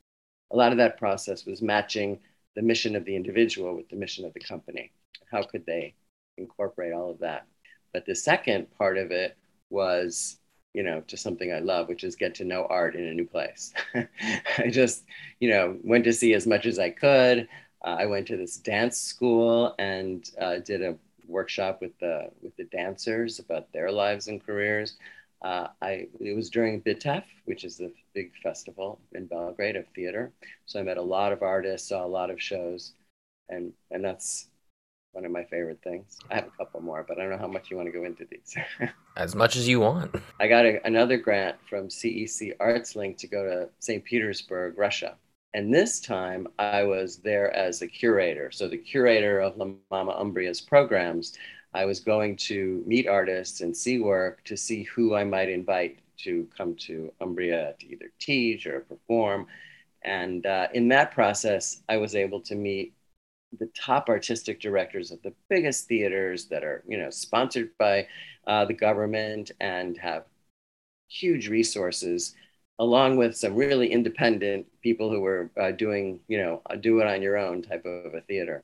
A 0.53 0.55
lot 0.55 0.71
of 0.71 0.77
that 0.77 0.97
process 0.97 1.45
was 1.45 1.61
matching 1.61 2.17
the 2.55 2.61
mission 2.61 2.95
of 2.95 3.03
the 3.03 3.17
individual 3.17 3.75
with 3.75 3.89
the 3.89 3.97
mission 3.97 4.23
of 4.23 4.33
the 4.33 4.39
company. 4.39 4.89
How 5.29 5.43
could 5.43 5.65
they 5.65 5.95
incorporate 6.37 6.93
all 6.93 7.11
of 7.11 7.19
that? 7.19 7.45
But 7.91 8.05
the 8.05 8.15
second 8.15 8.71
part 8.77 8.97
of 8.97 9.11
it 9.11 9.35
was 9.69 10.37
you 10.73 10.83
know, 10.83 11.01
to 11.01 11.17
something 11.17 11.53
I 11.53 11.59
love, 11.59 11.87
which 11.87 12.03
is 12.03 12.15
get 12.15 12.35
to 12.35 12.45
know 12.45 12.65
art 12.69 12.95
in 12.95 13.05
a 13.05 13.13
new 13.13 13.25
place. 13.25 13.73
I 14.57 14.69
just, 14.69 15.03
you 15.39 15.49
know, 15.49 15.77
went 15.83 16.03
to 16.05 16.13
see 16.13 16.33
as 16.33 16.47
much 16.47 16.65
as 16.65 16.79
I 16.79 16.89
could. 16.89 17.47
Uh, 17.83 17.95
I 17.99 18.05
went 18.05 18.27
to 18.27 18.37
this 18.37 18.57
dance 18.57 18.97
school 18.97 19.75
and 19.77 20.29
uh, 20.39 20.57
did 20.59 20.81
a 20.81 20.95
workshop 21.27 21.79
with 21.81 21.97
the 21.99 22.29
with 22.41 22.55
the 22.57 22.65
dancers 22.65 23.39
about 23.39 23.71
their 23.71 23.91
lives 23.91 24.27
and 24.27 24.45
careers. 24.45 24.97
Uh, 25.41 25.67
I 25.81 26.07
it 26.19 26.35
was 26.35 26.49
during 26.49 26.81
BITEF, 26.81 27.23
which 27.45 27.65
is 27.65 27.77
the 27.77 27.93
big 28.13 28.31
festival 28.41 28.99
in 29.13 29.25
Belgrade 29.25 29.75
of 29.75 29.85
theater. 29.89 30.31
So 30.65 30.79
I 30.79 30.83
met 30.83 30.97
a 30.97 31.01
lot 31.01 31.33
of 31.33 31.41
artists, 31.41 31.89
saw 31.89 32.05
a 32.05 32.07
lot 32.07 32.29
of 32.29 32.41
shows, 32.41 32.93
and 33.49 33.73
and 33.91 34.03
that's 34.03 34.47
one 35.13 35.25
of 35.25 35.31
my 35.31 35.43
favorite 35.45 35.79
things. 35.83 36.17
I 36.29 36.35
have 36.35 36.47
a 36.47 36.57
couple 36.57 36.81
more, 36.81 37.05
but 37.07 37.17
I 37.17 37.21
don't 37.21 37.31
know 37.31 37.37
how 37.37 37.47
much 37.47 37.71
you 37.71 37.77
want 37.77 37.87
to 37.87 37.91
go 37.91 38.03
into 38.03 38.25
these. 38.29 38.55
as 39.15 39.35
much 39.35 39.55
as 39.55 39.67
you 39.67 39.79
want. 39.79 40.13
I 40.39 40.47
got 40.47 40.65
a, 40.65 40.85
another 40.85 41.17
grant 41.17 41.55
from 41.69 41.87
CEC 41.87 42.53
Arts 42.59 42.95
Link 42.95 43.17
to 43.17 43.27
go 43.27 43.43
to 43.43 43.69
St. 43.79 44.03
Petersburg, 44.03 44.77
Russia. 44.77 45.15
And 45.53 45.73
this 45.73 45.99
time 45.99 46.47
I 46.57 46.83
was 46.83 47.17
there 47.17 47.55
as 47.55 47.83
a 47.83 47.87
curator. 47.87 48.51
So, 48.51 48.67
the 48.67 48.77
curator 48.77 49.39
of 49.39 49.55
La 49.57 49.67
Mama 49.91 50.15
Umbria's 50.17 50.59
programs, 50.59 51.37
I 51.75 51.85
was 51.85 51.99
going 51.99 52.35
to 52.37 52.83
meet 52.87 53.07
artists 53.07 53.61
and 53.61 53.75
see 53.75 53.99
work 53.99 54.43
to 54.45 54.57
see 54.57 54.83
who 54.83 55.15
I 55.15 55.23
might 55.23 55.49
invite 55.49 55.99
to 56.17 56.47
come 56.57 56.75
to 56.75 57.11
Umbria 57.21 57.75
to 57.79 57.91
either 57.91 58.11
teach 58.19 58.65
or 58.65 58.81
perform. 58.81 59.45
And 60.03 60.45
uh, 60.45 60.67
in 60.73 60.87
that 60.89 61.11
process, 61.11 61.81
I 61.87 61.97
was 61.97 62.15
able 62.15 62.41
to 62.41 62.55
meet 62.55 62.93
the 63.59 63.69
top 63.75 64.09
artistic 64.09 64.59
directors 64.59 65.11
of 65.11 65.21
the 65.21 65.33
biggest 65.49 65.87
theaters 65.87 66.45
that 66.45 66.63
are 66.63 66.83
you 66.87 66.97
know 66.97 67.09
sponsored 67.09 67.69
by 67.77 68.07
uh, 68.47 68.65
the 68.65 68.73
government 68.73 69.51
and 69.59 69.97
have 69.97 70.25
huge 71.07 71.47
resources 71.47 72.35
along 72.79 73.17
with 73.17 73.35
some 73.35 73.55
really 73.55 73.91
independent 73.91 74.65
people 74.81 75.09
who 75.09 75.21
were 75.21 75.51
uh, 75.59 75.71
doing 75.71 76.19
you 76.27 76.37
know 76.37 76.61
do 76.81 76.99
it 76.99 77.07
on 77.07 77.21
your 77.21 77.37
own 77.37 77.61
type 77.61 77.85
of 77.85 78.13
a 78.13 78.21
theater. 78.21 78.63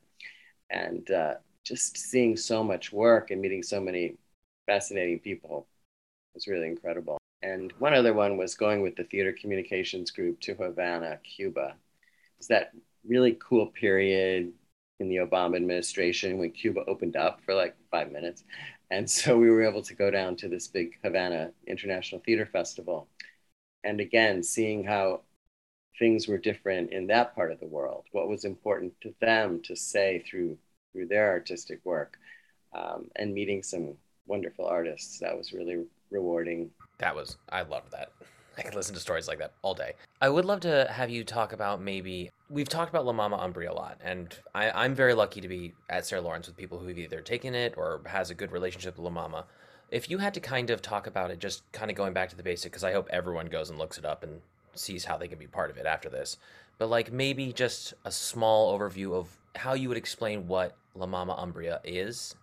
And 0.69 1.09
uh, 1.09 1.35
just 1.63 1.97
seeing 1.97 2.37
so 2.37 2.63
much 2.63 2.91
work 2.91 3.31
and 3.31 3.41
meeting 3.41 3.63
so 3.63 3.79
many 3.79 4.17
fascinating 4.67 5.19
people 5.19 5.67
was 6.33 6.47
really 6.47 6.67
incredible. 6.67 7.17
And 7.41 7.71
one 7.79 7.93
other 7.93 8.13
one 8.13 8.37
was 8.37 8.55
going 8.55 8.81
with 8.81 8.95
the 8.95 9.05
theater 9.05 9.33
communications 9.33 10.11
group 10.11 10.39
to 10.41 10.53
havana 10.53 11.17
cuba. 11.23 11.75
Is 12.39 12.47
that 12.47 12.71
really 13.07 13.37
cool 13.39 13.67
period 13.67 14.51
in 14.99 15.09
the 15.09 15.17
Obama 15.17 15.55
administration 15.55 16.37
when 16.37 16.51
Cuba 16.51 16.81
opened 16.87 17.15
up 17.15 17.41
for 17.45 17.53
like 17.53 17.75
five 17.89 18.11
minutes. 18.11 18.43
And 18.91 19.09
so 19.09 19.37
we 19.37 19.49
were 19.49 19.63
able 19.63 19.83
to 19.83 19.93
go 19.93 20.09
down 20.09 20.35
to 20.37 20.47
this 20.47 20.67
big 20.67 20.97
Havana 21.03 21.51
International 21.67 22.21
Theater 22.25 22.45
Festival. 22.45 23.07
And 23.83 23.99
again, 23.99 24.43
seeing 24.43 24.83
how 24.83 25.21
things 25.97 26.27
were 26.27 26.37
different 26.37 26.91
in 26.91 27.07
that 27.07 27.35
part 27.35 27.51
of 27.51 27.59
the 27.59 27.67
world, 27.67 28.05
what 28.11 28.27
was 28.27 28.45
important 28.45 28.93
to 29.01 29.13
them 29.19 29.61
to 29.63 29.75
say 29.75 30.23
through 30.27 30.57
through 30.91 31.07
their 31.07 31.29
artistic 31.29 31.79
work, 31.83 32.17
um, 32.73 33.09
and 33.15 33.33
meeting 33.33 33.61
some 33.61 33.93
wonderful 34.25 34.65
artists. 34.65 35.19
That 35.19 35.37
was 35.37 35.53
really 35.53 35.85
rewarding. 36.09 36.71
That 36.97 37.15
was 37.15 37.37
I 37.49 37.61
loved 37.61 37.91
that. 37.91 38.11
I 38.57 38.63
could 38.63 38.75
listen 38.75 38.93
to 38.95 38.99
stories 38.99 39.27
like 39.27 39.39
that 39.39 39.53
all 39.61 39.73
day. 39.73 39.93
I 40.19 40.29
would 40.29 40.45
love 40.45 40.61
to 40.61 40.87
have 40.91 41.09
you 41.09 41.23
talk 41.23 41.53
about 41.53 41.81
maybe 41.81 42.31
we've 42.49 42.67
talked 42.67 42.89
about 42.89 43.05
La 43.05 43.13
Mama 43.13 43.37
Umbria 43.37 43.71
a 43.71 43.73
lot, 43.73 43.99
and 44.03 44.35
I, 44.55 44.85
am 44.85 44.95
very 44.95 45.13
lucky 45.13 45.39
to 45.41 45.47
be 45.47 45.73
at 45.89 46.05
Sarah 46.05 46.21
Lawrence 46.21 46.47
with 46.47 46.57
people 46.57 46.79
who've 46.79 46.97
either 46.97 47.21
taken 47.21 47.53
it 47.53 47.75
or 47.77 48.01
has 48.07 48.31
a 48.31 48.35
good 48.35 48.51
relationship 48.51 48.97
with 48.97 49.03
La 49.03 49.11
Mama. 49.11 49.45
If 49.91 50.09
you 50.09 50.17
had 50.17 50.33
to 50.33 50.39
kind 50.39 50.69
of 50.69 50.81
talk 50.81 51.07
about 51.07 51.31
it, 51.31 51.39
just 51.39 51.69
kind 51.71 51.89
of 51.89 51.97
going 51.97 52.13
back 52.13 52.29
to 52.29 52.35
the 52.35 52.43
basic, 52.43 52.71
because 52.71 52.83
I 52.83 52.91
hope 52.91 53.07
everyone 53.11 53.47
goes 53.47 53.69
and 53.69 53.77
looks 53.77 53.97
it 53.97 54.05
up 54.05 54.23
and 54.23 54.41
sees 54.73 55.05
how 55.05 55.17
they 55.17 55.27
can 55.27 55.39
be 55.39 55.47
part 55.47 55.69
of 55.69 55.77
it 55.77 55.85
after 55.85 56.09
this. 56.09 56.37
But 56.77 56.89
like 56.89 57.11
maybe 57.11 57.53
just 57.53 57.93
a 58.05 58.11
small 58.11 58.77
overview 58.77 59.13
of 59.13 59.29
how 59.55 59.73
you 59.73 59.89
would 59.89 59.97
explain 59.97 60.47
what 60.47 60.75
La 60.95 61.05
Mama 61.05 61.35
Umbria 61.37 61.81
is 61.83 62.35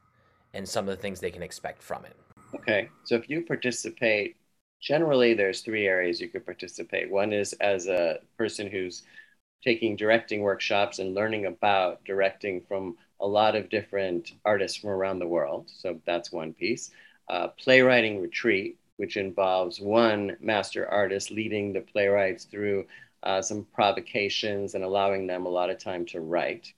and 0.54 0.68
some 0.68 0.88
of 0.88 0.96
the 0.96 1.00
things 1.00 1.20
they 1.20 1.30
can 1.30 1.42
expect 1.42 1.82
from 1.82 2.04
it. 2.04 2.16
Okay, 2.54 2.88
so 3.04 3.16
if 3.16 3.28
you 3.28 3.42
participate 3.42 4.36
generally 4.80 5.34
there's 5.34 5.62
three 5.62 5.86
areas 5.86 6.20
you 6.20 6.28
could 6.28 6.44
participate. 6.44 7.10
One 7.10 7.32
is 7.32 7.54
as 7.54 7.86
a 7.86 8.18
person 8.36 8.70
who's 8.70 9.02
taking 9.62 9.96
directing 9.96 10.42
workshops 10.42 10.98
and 10.98 11.14
learning 11.14 11.46
about 11.46 12.04
directing 12.04 12.60
from 12.68 12.96
a 13.20 13.26
lot 13.26 13.56
of 13.56 13.70
different 13.70 14.32
artists 14.44 14.78
from 14.78 14.90
around 14.90 15.18
the 15.18 15.26
world. 15.26 15.70
So 15.74 16.00
that's 16.06 16.30
one 16.32 16.52
piece. 16.52 16.90
Uh, 17.28 17.48
playwriting 17.48 18.20
retreat, 18.20 18.78
which 18.96 19.16
involves 19.16 19.80
one 19.80 20.36
master 20.40 20.88
artist 20.88 21.30
leading 21.30 21.72
the 21.72 21.80
playwrights 21.80 22.44
through 22.44 22.86
uh, 23.22 23.42
some 23.42 23.66
provocations 23.72 24.74
and 24.74 24.84
allowing 24.84 25.26
them 25.26 25.46
a 25.46 25.50
lot 25.50 25.70
of 25.70 25.78
time 25.78 26.06
to 26.06 26.20
write. 26.20 26.72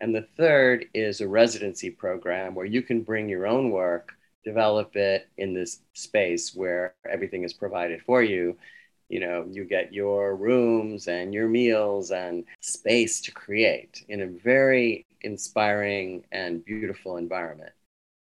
And 0.00 0.14
the 0.14 0.26
third 0.36 0.86
is 0.92 1.20
a 1.20 1.28
residency 1.28 1.90
program 1.90 2.54
where 2.54 2.66
you 2.66 2.82
can 2.82 3.02
bring 3.02 3.28
your 3.28 3.46
own 3.46 3.70
work, 3.70 4.12
develop 4.44 4.96
it 4.96 5.28
in 5.38 5.54
this 5.54 5.80
space 5.94 6.54
where 6.54 6.94
everything 7.08 7.44
is 7.44 7.52
provided 7.52 8.02
for 8.02 8.22
you. 8.22 8.56
You 9.08 9.20
know, 9.20 9.46
you 9.50 9.64
get 9.64 9.92
your 9.92 10.34
rooms 10.36 11.06
and 11.06 11.32
your 11.32 11.48
meals 11.48 12.10
and 12.10 12.44
space 12.60 13.20
to 13.22 13.30
create 13.30 14.04
in 14.08 14.22
a 14.22 14.26
very 14.26 15.06
inspiring 15.20 16.24
and 16.32 16.64
beautiful 16.64 17.16
environment. 17.16 17.72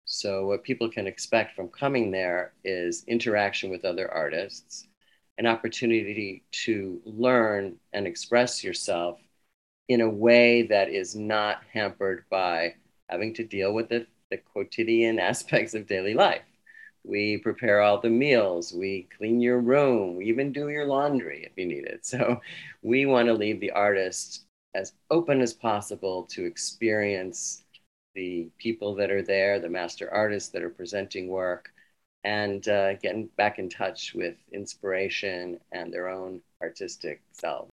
So, 0.05 0.47
what 0.47 0.63
people 0.63 0.89
can 0.89 1.05
expect 1.05 1.55
from 1.55 1.67
coming 1.67 2.11
there 2.11 2.53
is 2.63 3.03
interaction 3.07 3.69
with 3.69 3.85
other 3.85 4.11
artists, 4.11 4.87
an 5.37 5.45
opportunity 5.45 6.43
to 6.65 6.99
learn 7.05 7.75
and 7.93 8.07
express 8.07 8.63
yourself 8.63 9.19
in 9.87 10.01
a 10.01 10.09
way 10.09 10.63
that 10.63 10.89
is 10.89 11.15
not 11.15 11.61
hampered 11.73 12.23
by 12.29 12.75
having 13.09 13.33
to 13.33 13.43
deal 13.43 13.73
with 13.73 13.89
the, 13.89 14.07
the 14.31 14.37
quotidian 14.37 15.19
aspects 15.31 15.73
of 15.73 15.87
daily 15.87 16.13
life. 16.13 16.41
We 17.09 17.37
prepare 17.39 17.81
all 17.81 17.99
the 17.99 18.09
meals, 18.09 18.71
we 18.73 19.07
clean 19.17 19.41
your 19.41 19.59
room, 19.59 20.15
we 20.15 20.25
even 20.25 20.51
do 20.51 20.69
your 20.69 20.85
laundry 20.85 21.43
if 21.43 21.57
you 21.57 21.65
need 21.65 21.85
it. 21.85 22.01
So, 22.05 22.39
we 22.83 23.05
want 23.05 23.27
to 23.27 23.33
leave 23.33 23.59
the 23.59 23.71
artist 23.71 24.45
as 24.75 24.93
open 25.09 25.41
as 25.41 25.53
possible 25.53 26.23
to 26.31 26.45
experience 26.45 27.63
the 28.15 28.49
people 28.57 28.95
that 28.95 29.11
are 29.11 29.23
there, 29.23 29.59
the 29.59 29.69
master 29.69 30.11
artists 30.13 30.49
that 30.49 30.61
are 30.61 30.69
presenting 30.69 31.27
work, 31.27 31.71
and 32.23 32.67
uh, 32.67 32.93
getting 32.95 33.27
back 33.37 33.59
in 33.59 33.69
touch 33.69 34.13
with 34.13 34.35
inspiration 34.51 35.59
and 35.71 35.91
their 35.91 36.09
own 36.09 36.41
artistic 36.61 37.21
self. 37.31 37.69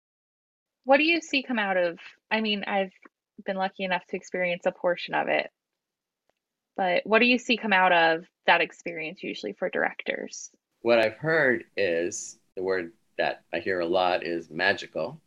What 0.85 0.97
do 0.97 1.05
you 1.05 1.21
see 1.21 1.43
come 1.43 1.59
out 1.59 1.77
of? 1.77 1.99
I 2.31 2.41
mean, 2.41 2.65
I've 2.67 2.93
been 3.45 3.57
lucky 3.57 3.85
enough 3.85 4.07
to 4.09 4.17
experience 4.17 4.67
a 4.67 4.73
portion 4.73 5.15
of 5.15 5.29
it, 5.29 5.51
but 6.77 7.03
what 7.05 7.19
do 7.19 7.27
you 7.27 7.39
see 7.39 7.57
come 7.57 7.73
out 7.73 7.93
of 7.93 8.25
that 8.47 8.61
experience 8.61 9.23
usually 9.23 9.53
for 9.53 9.69
directors? 9.71 10.51
What 10.83 10.99
I've 10.99 11.17
heard 11.17 11.65
is 11.77 12.39
the 12.57 12.63
word 12.63 12.93
that 13.19 13.43
I 13.53 13.59
hear 13.59 13.81
a 13.81 13.87
lot 13.87 14.25
is 14.25 14.51
magical 14.51 15.21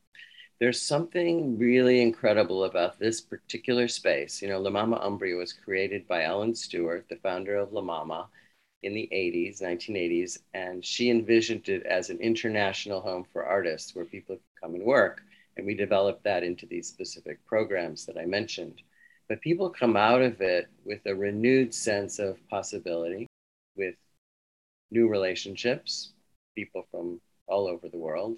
there's 0.64 0.82
something 0.82 1.58
really 1.58 2.02
incredible 2.02 2.64
about 2.64 2.98
this 2.98 3.20
particular 3.20 3.86
space. 3.90 4.42
You 4.42 4.48
know, 4.48 4.62
La 4.62 4.70
Mama 4.70 4.98
Umbria 5.02 5.36
was 5.36 5.52
created 5.52 6.08
by 6.08 6.24
Ellen 6.24 6.56
Stewart, 6.56 7.06
the 7.10 7.18
founder 7.18 7.58
of 7.58 7.74
La 7.74 7.82
Mama, 7.82 8.30
in 8.82 8.94
the 8.94 9.10
80s, 9.12 9.62
1980s, 9.62 10.40
and 10.54 10.86
she 10.86 11.10
envisioned 11.10 11.68
it 11.68 11.84
as 11.86 12.10
an 12.10 12.18
international 12.20 13.02
home 13.02 13.26
for 13.34 13.46
artists 13.46 13.94
where 13.94 14.06
people 14.06 14.36
could 14.36 14.62
come 14.62 14.76
and 14.76 14.86
work. 14.86 15.22
And 15.58 15.66
we 15.66 15.76
developed 15.76 16.24
that 16.24 16.44
into 16.44 16.66
these 16.66 16.88
specific 16.88 17.46
programs 17.46 18.06
that 18.06 18.18
I 18.18 18.26
mentioned. 18.26 18.82
But 19.34 19.42
people 19.42 19.72
come 19.72 19.98
out 19.98 20.22
of 20.22 20.42
it 20.42 20.68
with 20.86 21.00
a 21.08 21.16
renewed 21.16 21.74
sense 21.74 22.20
of 22.20 22.38
possibility, 22.50 23.26
with 23.76 23.96
new 24.92 25.08
relationships, 25.08 26.12
people 26.54 26.86
from 26.92 27.20
all 27.48 27.68
over 27.68 27.90
the 27.90 27.98
world, 27.98 28.38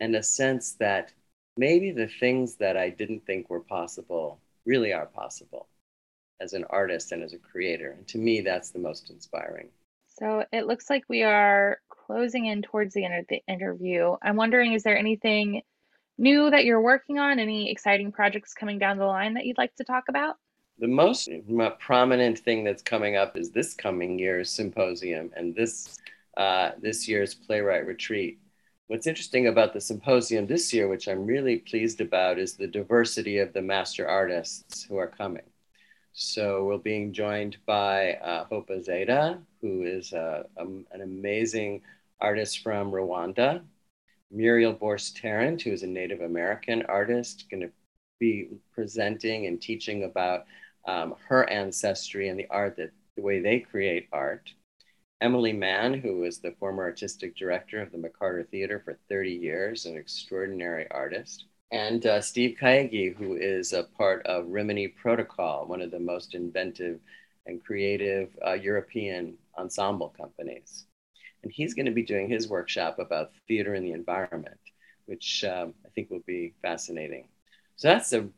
and 0.00 0.16
a 0.16 0.22
sense 0.22 0.72
that 0.80 1.12
maybe 1.58 1.90
the 1.90 2.06
things 2.06 2.54
that 2.54 2.74
I 2.74 2.88
didn't 2.88 3.26
think 3.26 3.50
were 3.50 3.60
possible 3.60 4.40
really 4.64 4.94
are 4.94 5.04
possible 5.04 5.68
as 6.40 6.54
an 6.54 6.64
artist 6.70 7.12
and 7.12 7.22
as 7.22 7.34
a 7.34 7.38
creator. 7.38 7.90
And 7.90 8.08
to 8.08 8.16
me, 8.16 8.40
that's 8.40 8.70
the 8.70 8.78
most 8.78 9.10
inspiring. 9.10 9.68
So 10.06 10.42
it 10.54 10.66
looks 10.66 10.88
like 10.88 11.04
we 11.10 11.22
are 11.22 11.80
closing 11.90 12.46
in 12.46 12.62
towards 12.62 12.94
the 12.94 13.04
end 13.04 13.14
of 13.14 13.26
the 13.28 13.42
interview. 13.46 14.16
I'm 14.22 14.36
wondering, 14.36 14.72
is 14.72 14.84
there 14.84 14.96
anything 14.96 15.60
new 16.18 16.50
that 16.50 16.64
you're 16.64 16.80
working 16.80 17.18
on? 17.18 17.38
Any 17.38 17.70
exciting 17.70 18.12
projects 18.12 18.52
coming 18.54 18.78
down 18.78 18.98
the 18.98 19.06
line 19.06 19.34
that 19.34 19.46
you'd 19.46 19.58
like 19.58 19.74
to 19.76 19.84
talk 19.84 20.04
about? 20.08 20.36
The 20.78 20.88
most 20.88 21.28
prominent 21.78 22.38
thing 22.38 22.64
that's 22.64 22.82
coming 22.82 23.16
up 23.16 23.36
is 23.36 23.50
this 23.50 23.74
coming 23.74 24.18
year's 24.18 24.50
symposium 24.50 25.30
and 25.36 25.54
this 25.54 25.98
uh, 26.36 26.70
this 26.80 27.08
year's 27.08 27.34
playwright 27.34 27.84
retreat 27.84 28.38
what's 28.88 29.06
interesting 29.06 29.46
about 29.46 29.72
the 29.72 29.80
symposium 29.80 30.46
this 30.46 30.72
year, 30.72 30.88
which 30.88 31.08
I'm 31.08 31.24
really 31.24 31.58
pleased 31.58 32.00
about, 32.00 32.38
is 32.38 32.54
the 32.54 32.66
diversity 32.66 33.38
of 33.38 33.52
the 33.52 33.62
master 33.62 34.08
artists 34.08 34.82
who 34.82 34.96
are 34.96 35.06
coming. 35.06 35.44
So 36.14 36.64
we're 36.64 36.78
being 36.78 37.12
joined 37.12 37.58
by 37.64 38.14
uh, 38.14 38.44
Hope 38.46 38.70
Azeda, 38.70 39.40
who 39.60 39.82
is 39.82 40.12
uh, 40.12 40.44
um, 40.58 40.84
an 40.90 41.02
amazing 41.02 41.82
artist 42.20 42.62
from 42.62 42.90
Rwanda. 42.90 43.62
Muriel 44.30 44.74
Borst 44.74 45.20
Tarrant, 45.20 45.62
who 45.62 45.72
is 45.72 45.82
a 45.82 45.86
Native 45.86 46.20
American 46.20 46.82
artist, 46.86 47.46
going 47.50 47.62
to 47.62 47.70
be 48.18 48.48
presenting 48.72 49.46
and 49.46 49.60
teaching 49.60 50.04
about 50.04 50.44
um, 50.86 51.14
her 51.28 51.48
ancestry 51.48 52.28
and 52.28 52.38
the 52.38 52.46
art 52.50 52.76
that 52.76 52.90
the 53.16 53.22
way 53.22 53.40
they 53.40 53.58
create 53.58 54.08
art. 54.12 54.52
Emily 55.20 55.52
Mann, 55.52 55.94
who 55.94 56.18
was 56.18 56.38
the 56.38 56.54
former 56.60 56.84
artistic 56.84 57.36
director 57.36 57.82
of 57.82 57.90
the 57.90 57.98
McCarter 57.98 58.48
Theater 58.48 58.80
for 58.84 58.98
30 59.08 59.32
years, 59.32 59.86
an 59.86 59.96
extraordinary 59.96 60.88
artist. 60.90 61.46
And 61.72 62.06
uh, 62.06 62.20
Steve 62.20 62.56
Kaegi, 62.60 63.16
who 63.16 63.34
is 63.34 63.72
a 63.72 63.82
part 63.82 64.24
of 64.26 64.48
Rimini 64.48 64.94
Protokoll, 65.02 65.66
one 65.66 65.82
of 65.82 65.90
the 65.90 65.98
most 65.98 66.34
inventive 66.34 67.00
and 67.46 67.64
creative 67.64 68.30
uh, 68.46 68.52
European 68.52 69.36
ensemble 69.58 70.14
companies. 70.16 70.84
And 71.42 71.52
he's 71.52 71.74
going 71.74 71.86
to 71.86 71.92
be 71.92 72.02
doing 72.02 72.28
his 72.28 72.48
workshop 72.48 72.98
about 72.98 73.32
theater 73.46 73.74
and 73.74 73.86
the 73.86 73.92
environment, 73.92 74.58
which 75.06 75.44
um, 75.44 75.74
I 75.84 75.88
think 75.90 76.10
will 76.10 76.22
be 76.26 76.54
fascinating. 76.62 77.28
So 77.76 77.88
that's 77.88 78.12
a 78.12 78.28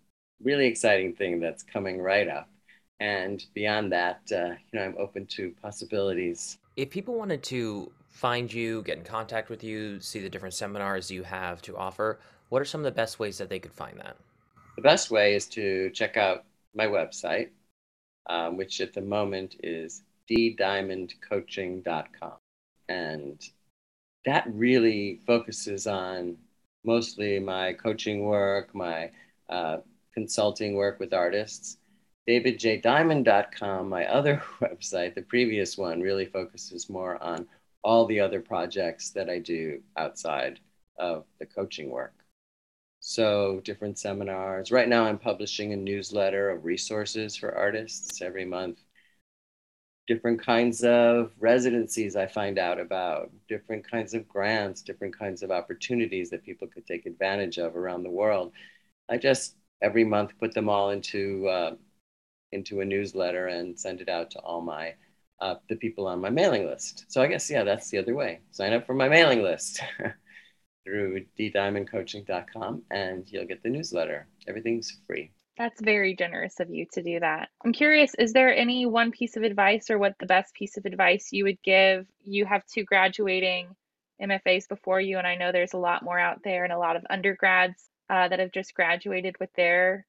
really 0.43 0.67
exciting 0.67 1.15
thing 1.15 1.41
that's 1.41 1.63
coming 1.63 2.01
right 2.01 2.29
up. 2.29 2.51
And 2.99 3.43
beyond 3.55 3.93
that, 3.93 4.21
uh, 4.31 4.55
you 4.71 4.79
know, 4.79 4.83
I'm 4.83 4.97
open 4.99 5.25
to 5.27 5.55
possibilities 5.63 6.59
if 6.81 6.91
people 6.91 7.15
wanted 7.15 7.43
to 7.45 7.93
find 8.09 8.53
you, 8.53 8.83
get 8.83 8.99
in 8.99 9.05
contact 9.05 9.49
with 9.51 9.63
you, 9.63 10.01
see 10.01 10.19
the 10.21 10.31
different 10.31 10.55
seminars 10.55 11.11
you 11.11 11.23
have 11.23 11.61
to 11.63 11.77
offer, 11.77 12.19
what 12.49 12.61
are 12.63 12.65
some 12.65 12.81
of 12.81 12.85
the 12.85 12.91
best 12.91 13.19
ways 13.19 13.37
that 13.39 13.51
they 13.51 13.59
could 13.59 13.73
find 13.73 13.99
that? 13.99 14.17
The 14.77 14.83
best 14.83 15.11
way 15.11 15.35
is 15.35 15.47
to 15.49 15.91
check 15.91 16.17
out 16.17 16.45
my 16.75 16.87
website, 16.87 17.51
um, 18.29 18.57
which 18.57 18.81
at 18.81 18.95
the 18.95 19.03
moment 19.03 19.57
is 19.63 20.03
ddiamondcoaching.com. 20.31 22.33
And 22.91 23.41
that 24.27 24.45
really 24.49 25.21
focuses 25.25 25.87
on 25.87 26.37
mostly 26.85 27.39
my 27.39 27.73
coaching 27.73 28.25
work, 28.25 28.75
my 28.75 29.13
uh, 29.49 29.79
consulting 30.13 30.75
work 30.75 30.99
with 30.99 31.15
artists, 31.15 31.79
davidjdiamond.com, 32.29 33.89
my 33.89 34.07
other 34.07 34.43
website, 34.61 35.15
the 35.15 35.23
previous 35.23 35.79
one, 35.79 36.01
really 36.01 36.27
focuses 36.27 36.91
more 36.91 37.23
on 37.23 37.47
all 37.85 38.07
the 38.07 38.19
other 38.19 38.41
projects 38.41 39.11
that 39.11 39.31
I 39.31 39.39
do 39.39 39.81
outside 39.97 40.59
of 40.99 41.25
the 41.39 41.47
coaching 41.47 41.91
work. 41.91 42.15
So, 42.99 43.61
different 43.65 43.99
seminars. 43.99 44.73
Right 44.73 44.89
now, 44.89 45.05
I'm 45.05 45.17
publishing 45.17 45.73
a 45.73 45.77
newsletter 45.77 46.51
of 46.51 46.65
resources 46.65 47.37
for 47.37 47.55
artists 47.55 48.21
every 48.21 48.45
month. 48.45 48.81
Different 50.07 50.43
kinds 50.43 50.83
of 50.83 51.33
residencies 51.39 52.17
I 52.17 52.27
find 52.27 52.59
out 52.59 52.81
about, 52.81 53.31
different 53.49 53.89
kinds 53.89 54.13
of 54.13 54.27
grants, 54.27 54.83
different 54.83 55.17
kinds 55.17 55.43
of 55.43 55.51
opportunities 55.53 56.31
that 56.31 56.45
people 56.45 56.67
could 56.67 56.87
take 56.87 57.07
advantage 57.07 57.59
of 57.59 57.77
around 57.77 58.03
the 58.03 58.11
world. 58.11 58.53
I 59.09 59.19
just 59.19 59.57
every 59.83 60.05
month 60.05 60.33
put 60.39 60.55
them 60.55 60.69
all 60.69 60.91
into 60.91 61.47
uh, 61.49 61.75
into 62.53 62.81
a 62.81 62.85
newsletter 62.85 63.47
and 63.49 63.79
send 63.79 64.01
it 64.01 64.09
out 64.09 64.31
to 64.33 64.41
all 64.41 64.61
my 64.61 64.95
uh, 65.41 65.57
the 65.69 65.77
people 65.77 66.07
on 66.07 66.21
my 66.21 66.31
mailing 66.31 66.67
list. 66.67 67.07
So 67.09 67.23
I 67.23 67.27
guess 67.27 67.51
yeah, 67.51 67.65
that's 67.65 67.91
the 67.91 67.99
other 67.99 68.15
way. 68.15 68.41
Sign 68.51 68.73
up 68.73 68.87
for 68.87 68.95
my 68.95 69.09
mailing 69.09 69.43
list 69.43 69.81
through 70.85 71.25
ddiamondcoaching.com 71.39 72.83
and 72.91 73.31
you'll 73.31 73.47
get 73.47 73.63
the 73.63 73.71
newsletter. 73.71 74.27
Everything's 74.47 74.99
free. 75.07 75.33
That's 75.61 75.83
very 75.83 76.17
generous 76.17 76.59
of 76.59 76.71
you 76.71 76.87
to 76.95 77.03
do 77.03 77.21
that. 77.21 77.51
I'm 77.63 77.75
curious, 77.75 78.15
is 78.15 78.33
there 78.33 78.57
any 78.57 78.87
one 78.87 79.11
piece 79.11 79.37
of 79.37 79.43
advice 79.43 79.91
or 79.91 79.99
what 79.99 80.15
the 80.19 80.25
best 80.25 80.55
piece 80.55 80.79
of 80.79 80.87
advice 80.87 81.29
you 81.33 81.45
would 81.45 81.63
give? 81.63 82.07
You 82.25 82.47
have 82.47 82.65
two 82.65 82.83
graduating 82.83 83.69
MFAs 84.23 84.69
before 84.71 85.03
you, 85.03 85.19
and 85.19 85.27
I 85.27 85.35
know 85.35 85.53
there's 85.53 85.75
a 85.75 85.79
lot 85.79 86.03
more 86.03 86.19
out 86.19 86.43
there 86.43 86.65
and 86.65 86.73
a 86.73 86.79
lot 86.79 86.97
of 86.97 87.05
undergrads 87.11 87.91
uh, 88.09 88.29
that 88.29 88.39
have 88.39 88.53
just 88.53 88.73
graduated 88.73 89.37
with 89.39 89.53
their 89.53 90.07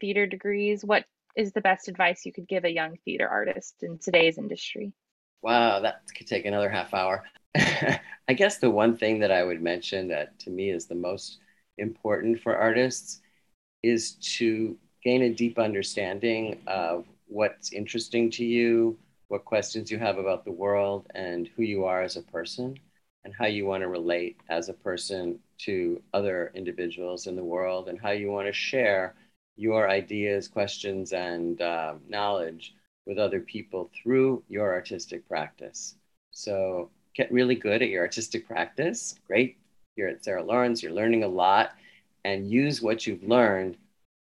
theater 0.00 0.26
degrees. 0.26 0.82
What 0.82 1.04
is 1.36 1.52
the 1.52 1.60
best 1.60 1.88
advice 1.88 2.24
you 2.24 2.32
could 2.32 2.48
give 2.48 2.64
a 2.64 2.72
young 2.72 2.96
theater 3.04 3.28
artist 3.28 3.74
in 3.82 3.98
today's 3.98 4.38
industry? 4.38 4.94
Wow, 5.42 5.80
that 5.80 6.04
could 6.16 6.26
take 6.26 6.46
another 6.46 6.70
half 6.70 6.94
hour. 6.94 7.22
I 7.54 8.32
guess 8.34 8.56
the 8.56 8.70
one 8.70 8.96
thing 8.96 9.18
that 9.18 9.30
I 9.30 9.42
would 9.42 9.60
mention 9.60 10.08
that 10.08 10.38
to 10.38 10.50
me 10.50 10.70
is 10.70 10.86
the 10.86 10.94
most 10.94 11.40
important 11.76 12.40
for 12.40 12.56
artists 12.56 13.20
is 13.82 14.14
to 14.14 14.78
gain 15.06 15.22
a 15.22 15.30
deep 15.32 15.56
understanding 15.56 16.60
of 16.66 17.04
what's 17.28 17.72
interesting 17.72 18.28
to 18.28 18.44
you, 18.44 18.98
what 19.28 19.44
questions 19.44 19.88
you 19.88 20.00
have 20.00 20.18
about 20.18 20.44
the 20.44 20.50
world 20.50 21.06
and 21.14 21.48
who 21.54 21.62
you 21.62 21.84
are 21.84 22.02
as 22.02 22.16
a 22.16 22.22
person 22.22 22.76
and 23.22 23.32
how 23.32 23.46
you 23.46 23.64
want 23.64 23.84
to 23.84 23.86
relate 23.86 24.36
as 24.50 24.68
a 24.68 24.72
person 24.72 25.38
to 25.58 26.02
other 26.12 26.50
individuals 26.56 27.28
in 27.28 27.36
the 27.36 27.44
world 27.44 27.88
and 27.88 28.00
how 28.00 28.10
you 28.10 28.32
want 28.32 28.48
to 28.48 28.52
share 28.52 29.14
your 29.56 29.88
ideas, 29.88 30.48
questions, 30.48 31.12
and 31.12 31.60
uh, 31.60 31.94
knowledge 32.08 32.74
with 33.06 33.16
other 33.16 33.38
people 33.38 33.88
through 33.94 34.42
your 34.48 34.72
artistic 34.72 35.26
practice. 35.28 35.94
So 36.32 36.90
get 37.14 37.30
really 37.30 37.54
good 37.54 37.80
at 37.80 37.90
your 37.90 38.02
artistic 38.02 38.44
practice. 38.48 39.14
Great. 39.28 39.56
You're 39.94 40.08
at 40.08 40.24
Sarah 40.24 40.42
Lawrence, 40.42 40.82
you're 40.82 40.90
learning 40.90 41.22
a 41.22 41.28
lot, 41.28 41.74
and 42.24 42.50
use 42.50 42.82
what 42.82 43.06
you've 43.06 43.22
learned, 43.22 43.76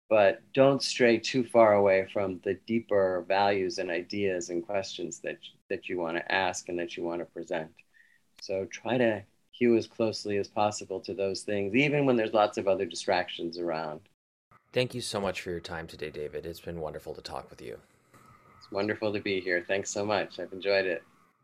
but 0.09 0.41
don't 0.53 0.81
stray 0.81 1.17
too 1.17 1.43
far 1.43 1.73
away 1.73 2.07
from 2.11 2.39
the 2.43 2.55
deeper 2.67 3.25
values 3.27 3.77
and 3.77 3.89
ideas 3.89 4.49
and 4.49 4.65
questions 4.65 5.19
that, 5.19 5.37
that 5.69 5.89
you 5.89 5.97
want 5.97 6.17
to 6.17 6.31
ask 6.31 6.69
and 6.69 6.77
that 6.79 6.95
you 6.95 7.03
want 7.03 7.19
to 7.19 7.25
present. 7.25 7.71
So 8.41 8.65
try 8.65 8.97
to 8.97 9.23
hew 9.51 9.77
as 9.77 9.87
closely 9.87 10.37
as 10.37 10.47
possible 10.47 10.99
to 10.99 11.13
those 11.13 11.41
things, 11.41 11.75
even 11.75 12.05
when 12.05 12.15
there's 12.15 12.33
lots 12.33 12.57
of 12.57 12.67
other 12.67 12.85
distractions 12.85 13.57
around. 13.57 14.01
Thank 14.73 14.93
you 14.95 15.01
so 15.01 15.21
much 15.21 15.41
for 15.41 15.51
your 15.51 15.59
time 15.59 15.87
today, 15.87 16.09
David. 16.09 16.45
It's 16.45 16.59
been 16.59 16.79
wonderful 16.79 17.13
to 17.13 17.21
talk 17.21 17.49
with 17.49 17.61
you. 17.61 17.77
It's 18.57 18.71
wonderful 18.71 19.13
to 19.13 19.19
be 19.19 19.39
here. 19.39 19.63
Thanks 19.67 19.91
so 19.91 20.05
much. 20.05 20.39
I've 20.39 20.51
enjoyed 20.51 20.85
it. 20.85 21.03